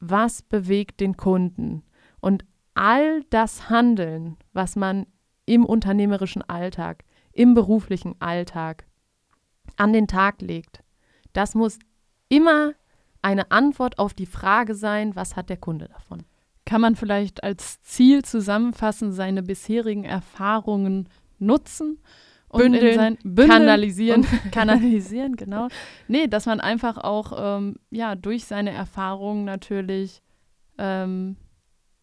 was 0.00 0.42
bewegt 0.42 1.00
den 1.00 1.16
Kunden. 1.16 1.84
Und 2.20 2.44
all 2.74 3.22
das 3.30 3.70
Handeln, 3.70 4.36
was 4.52 4.76
man 4.76 5.06
im 5.46 5.64
unternehmerischen 5.64 6.42
Alltag, 6.42 7.04
im 7.32 7.54
beruflichen 7.54 8.14
Alltag 8.20 8.86
an 9.76 9.92
den 9.92 10.06
Tag 10.06 10.40
legt, 10.42 10.82
das 11.32 11.54
muss 11.54 11.78
immer 12.28 12.74
eine 13.22 13.50
Antwort 13.50 13.98
auf 13.98 14.14
die 14.14 14.26
Frage 14.26 14.74
sein, 14.74 15.16
was 15.16 15.36
hat 15.36 15.48
der 15.48 15.56
Kunde 15.56 15.88
davon? 15.88 16.24
Kann 16.64 16.80
man 16.80 16.96
vielleicht 16.96 17.42
als 17.42 17.80
Ziel 17.82 18.24
zusammenfassen, 18.24 19.12
seine 19.12 19.42
bisherigen 19.42 20.04
Erfahrungen 20.04 21.08
nutzen 21.38 21.98
bündeln, 22.52 22.94
sein, 22.94 23.18
bündeln 23.22 23.48
kanalisieren. 23.48 24.26
kanalisieren, 24.52 25.36
genau. 25.36 25.68
Nee, 26.08 26.26
dass 26.26 26.46
man 26.46 26.60
einfach 26.60 26.98
auch 26.98 27.32
ähm, 27.36 27.76
ja, 27.90 28.14
durch 28.14 28.44
seine 28.44 28.70
Erfahrungen 28.70 29.44
natürlich 29.44 30.22
ähm, 30.78 31.36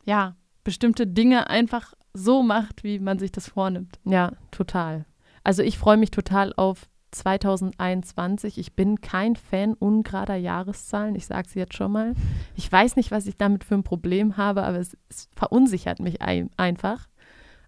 ja, 0.06 0.36
bestimmte 0.70 1.08
Dinge 1.08 1.50
einfach 1.50 1.96
so 2.14 2.44
macht, 2.44 2.84
wie 2.84 3.00
man 3.00 3.18
sich 3.18 3.32
das 3.32 3.50
vornimmt. 3.50 3.98
Ja, 4.06 4.34
total. 4.52 5.06
Also 5.44 5.64
ich 5.64 5.80
freue 5.80 5.98
mich 5.98 6.12
total 6.12 6.54
auf 6.58 6.88
2021. 7.10 8.60
Ich 8.60 8.76
bin 8.76 9.02
kein 9.02 9.36
Fan 9.36 9.74
ungerader 9.74 10.36
Jahreszahlen. 10.36 11.16
Ich 11.16 11.26
sage 11.26 11.48
es 11.48 11.56
jetzt 11.56 11.74
schon 11.74 11.92
mal. 11.92 12.14
Ich 12.56 12.72
weiß 12.72 12.98
nicht, 12.98 13.10
was 13.10 13.26
ich 13.26 13.36
damit 13.36 13.64
für 13.64 13.74
ein 13.74 13.84
Problem 13.84 14.38
habe, 14.38 14.62
aber 14.62 14.78
es, 14.78 14.96
es 15.10 15.28
verunsichert 15.36 16.00
mich 16.02 16.22
ein, 16.22 16.52
einfach. 16.56 17.08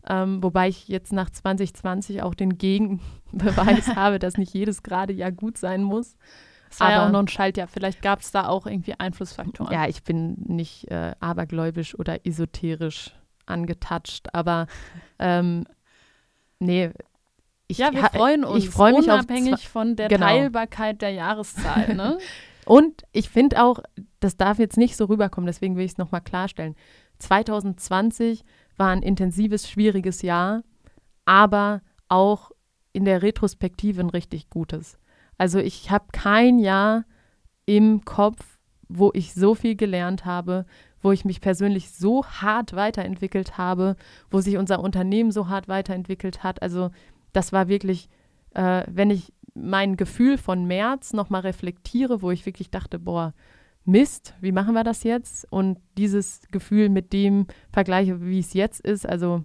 Ähm, 0.07 0.43
wobei 0.43 0.67
ich 0.67 0.87
jetzt 0.87 1.11
nach 1.11 1.31
2020 1.31 2.21
auch 2.21 2.35
den 2.35 2.59
Gegenbeweis 2.59 3.87
habe, 3.95 4.19
dass 4.19 4.37
nicht 4.37 4.53
jedes 4.53 4.83
gerade 4.83 5.13
Jahr 5.13 5.31
gut 5.31 5.57
sein 5.57 5.81
muss. 5.81 6.17
Es 6.71 6.79
war 6.79 6.87
aber, 6.87 6.95
ja 6.95 7.05
auch 7.05 7.11
noch 7.11 7.19
ein 7.19 7.27
Schaltjahr. 7.27 7.67
Vielleicht 7.67 8.01
gab 8.01 8.21
es 8.21 8.31
da 8.31 8.47
auch 8.47 8.65
irgendwie 8.65 8.93
Einflussfaktoren. 8.97 9.73
Ja, 9.73 9.87
ich 9.87 10.03
bin 10.03 10.35
nicht 10.47 10.89
äh, 10.89 11.13
abergläubisch 11.19 11.97
oder 11.99 12.25
esoterisch 12.25 13.11
angetatscht, 13.45 14.27
aber 14.33 14.67
ähm, 15.19 15.65
nee, 16.59 16.91
ich, 17.67 17.77
ja, 17.77 17.93
wir 17.93 18.03
freuen 18.05 18.43
uns. 18.43 18.63
Ich 18.63 18.69
freue 18.69 18.93
mich 18.93 19.03
unabhängig 19.03 19.67
von 19.67 19.95
der 19.95 20.07
genau. 20.07 20.25
Teilbarkeit 20.25 21.01
der 21.01 21.11
Jahreszahl. 21.11 21.93
Ne? 21.95 22.17
Und 22.65 23.03
ich 23.11 23.29
finde 23.29 23.63
auch, 23.63 23.79
das 24.19 24.37
darf 24.37 24.59
jetzt 24.59 24.77
nicht 24.77 24.95
so 24.95 25.05
rüberkommen, 25.05 25.47
deswegen 25.47 25.75
will 25.75 25.85
ich 25.85 25.91
es 25.91 25.97
nochmal 25.97 26.21
klarstellen. 26.21 26.75
2020 27.19 28.43
war 28.77 28.89
ein 28.89 29.01
intensives, 29.01 29.69
schwieriges 29.69 30.21
Jahr, 30.21 30.63
aber 31.25 31.81
auch 32.07 32.51
in 32.93 33.05
der 33.05 33.21
Retrospektive 33.21 34.01
ein 34.01 34.09
richtig 34.09 34.49
gutes. 34.49 34.97
Also 35.41 35.57
ich 35.57 35.89
habe 35.89 36.05
kein 36.11 36.59
Jahr 36.59 37.03
im 37.65 38.05
Kopf, 38.05 38.59
wo 38.87 39.09
ich 39.15 39.33
so 39.33 39.55
viel 39.55 39.75
gelernt 39.75 40.23
habe, 40.23 40.67
wo 41.01 41.11
ich 41.11 41.25
mich 41.25 41.41
persönlich 41.41 41.89
so 41.89 42.23
hart 42.23 42.75
weiterentwickelt 42.75 43.57
habe, 43.57 43.95
wo 44.29 44.39
sich 44.39 44.57
unser 44.57 44.81
Unternehmen 44.81 45.31
so 45.31 45.49
hart 45.49 45.67
weiterentwickelt 45.67 46.43
hat. 46.43 46.61
Also 46.61 46.91
das 47.33 47.51
war 47.51 47.67
wirklich, 47.69 48.07
äh, 48.53 48.83
wenn 48.87 49.09
ich 49.09 49.33
mein 49.55 49.97
Gefühl 49.97 50.37
von 50.37 50.65
März 50.67 51.11
nochmal 51.11 51.41
reflektiere, 51.41 52.21
wo 52.21 52.29
ich 52.29 52.45
wirklich 52.45 52.69
dachte, 52.69 52.99
boah, 52.99 53.33
Mist, 53.83 54.35
wie 54.41 54.51
machen 54.51 54.75
wir 54.75 54.83
das 54.83 55.03
jetzt? 55.03 55.51
Und 55.51 55.79
dieses 55.97 56.43
Gefühl 56.51 56.89
mit 56.89 57.13
dem 57.13 57.47
vergleiche, 57.73 58.21
wie 58.21 58.37
es 58.37 58.53
jetzt 58.53 58.79
ist, 58.81 59.09
also 59.09 59.43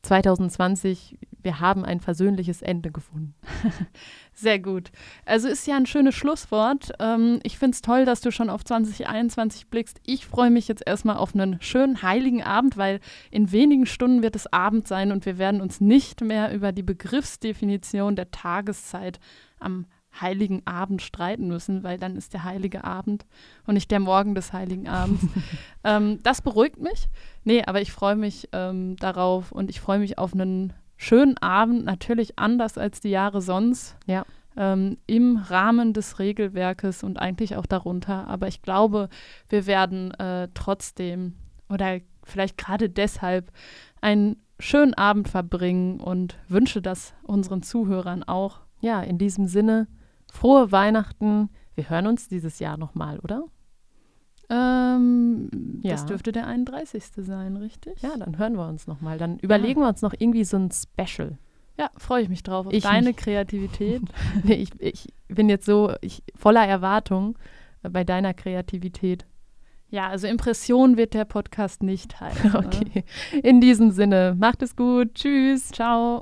2020, 0.00 1.18
wir 1.42 1.60
haben 1.60 1.84
ein 1.84 2.00
versöhnliches 2.00 2.62
Ende 2.62 2.90
gefunden. 2.90 3.34
Sehr 4.32 4.58
gut. 4.58 4.90
Also 5.24 5.48
ist 5.48 5.66
ja 5.66 5.76
ein 5.76 5.86
schönes 5.86 6.14
Schlusswort. 6.14 6.92
Ähm, 6.98 7.40
ich 7.42 7.58
finde 7.58 7.74
es 7.74 7.82
toll, 7.82 8.04
dass 8.04 8.20
du 8.20 8.30
schon 8.30 8.50
auf 8.50 8.64
2021 8.64 9.68
blickst. 9.68 10.00
Ich 10.06 10.26
freue 10.26 10.50
mich 10.50 10.68
jetzt 10.68 10.82
erstmal 10.86 11.16
auf 11.16 11.34
einen 11.34 11.60
schönen 11.60 12.02
heiligen 12.02 12.42
Abend, 12.42 12.76
weil 12.76 13.00
in 13.30 13.52
wenigen 13.52 13.86
Stunden 13.86 14.22
wird 14.22 14.36
es 14.36 14.52
Abend 14.52 14.88
sein 14.88 15.12
und 15.12 15.26
wir 15.26 15.38
werden 15.38 15.60
uns 15.60 15.80
nicht 15.80 16.20
mehr 16.20 16.52
über 16.54 16.72
die 16.72 16.82
Begriffsdefinition 16.82 18.16
der 18.16 18.30
Tageszeit 18.30 19.20
am 19.58 19.86
heiligen 20.18 20.66
Abend 20.66 21.02
streiten 21.02 21.48
müssen, 21.48 21.82
weil 21.82 21.98
dann 21.98 22.16
ist 22.16 22.32
der 22.32 22.44
heilige 22.44 22.84
Abend 22.84 23.26
und 23.66 23.74
nicht 23.74 23.90
der 23.90 24.00
Morgen 24.00 24.34
des 24.34 24.52
heiligen 24.52 24.88
Abends. 24.88 25.24
ähm, 25.84 26.18
das 26.22 26.42
beruhigt 26.42 26.80
mich. 26.80 27.08
Nee, 27.44 27.62
aber 27.64 27.80
ich 27.80 27.92
freue 27.92 28.16
mich 28.16 28.48
ähm, 28.52 28.96
darauf 28.96 29.52
und 29.52 29.70
ich 29.70 29.80
freue 29.80 29.98
mich 29.98 30.18
auf 30.18 30.32
einen 30.32 30.72
schönen 31.00 31.38
Abend, 31.38 31.84
natürlich 31.86 32.38
anders 32.38 32.76
als 32.76 33.00
die 33.00 33.08
Jahre 33.08 33.40
sonst. 33.40 33.96
Ja. 34.06 34.26
Ähm, 34.54 34.98
Im 35.06 35.38
Rahmen 35.38 35.94
des 35.94 36.18
Regelwerkes 36.18 37.02
und 37.02 37.18
eigentlich 37.18 37.56
auch 37.56 37.64
darunter. 37.64 38.28
Aber 38.28 38.48
ich 38.48 38.60
glaube, 38.60 39.08
wir 39.48 39.66
werden 39.66 40.12
äh, 40.12 40.48
trotzdem 40.52 41.36
oder 41.70 42.00
vielleicht 42.24 42.58
gerade 42.58 42.90
deshalb 42.90 43.50
einen 44.02 44.36
schönen 44.58 44.92
Abend 44.92 45.28
verbringen 45.28 46.00
und 46.00 46.36
wünsche 46.48 46.82
das 46.82 47.14
unseren 47.22 47.62
Zuhörern 47.62 48.22
auch. 48.22 48.60
Ja, 48.80 49.00
in 49.00 49.16
diesem 49.16 49.46
Sinne, 49.46 49.88
frohe 50.30 50.70
Weihnachten. 50.70 51.48
Wir 51.74 51.88
hören 51.88 52.08
uns 52.08 52.28
dieses 52.28 52.58
Jahr 52.58 52.76
nochmal, 52.76 53.20
oder? 53.20 53.44
Ähm, 54.50 55.48
ja. 55.82 55.92
Das 55.92 56.06
dürfte 56.06 56.32
der 56.32 56.46
31. 56.46 57.04
sein, 57.18 57.56
richtig? 57.56 58.02
Ja, 58.02 58.16
dann 58.18 58.36
hören 58.36 58.54
wir 58.54 58.68
uns 58.68 58.88
nochmal. 58.88 59.16
Dann 59.16 59.38
überlegen 59.38 59.80
ja. 59.80 59.86
wir 59.86 59.88
uns 59.90 60.02
noch 60.02 60.14
irgendwie 60.18 60.44
so 60.44 60.56
ein 60.56 60.70
Special. 60.72 61.38
Ja, 61.78 61.88
freue 61.96 62.22
ich 62.22 62.28
mich 62.28 62.42
drauf. 62.42 62.66
Auf 62.66 62.72
ich 62.72 62.82
deine 62.82 63.08
nicht. 63.08 63.20
Kreativität. 63.20 64.02
nee, 64.42 64.54
ich, 64.54 64.70
ich 64.80 65.08
bin 65.28 65.48
jetzt 65.48 65.64
so 65.64 65.94
ich, 66.00 66.22
voller 66.34 66.66
Erwartung 66.66 67.38
bei 67.82 68.04
deiner 68.04 68.34
Kreativität. 68.34 69.24
Ja, 69.88 70.08
also 70.08 70.26
Impression 70.26 70.96
wird 70.96 71.14
der 71.14 71.24
Podcast 71.24 71.82
nicht 71.82 72.20
heißen. 72.20 72.52
Ne? 72.52 72.58
okay. 72.58 73.04
In 73.42 73.60
diesem 73.60 73.92
Sinne, 73.92 74.36
macht 74.38 74.62
es 74.62 74.74
gut. 74.74 75.14
Tschüss. 75.14 75.68
Ciao. 75.68 76.18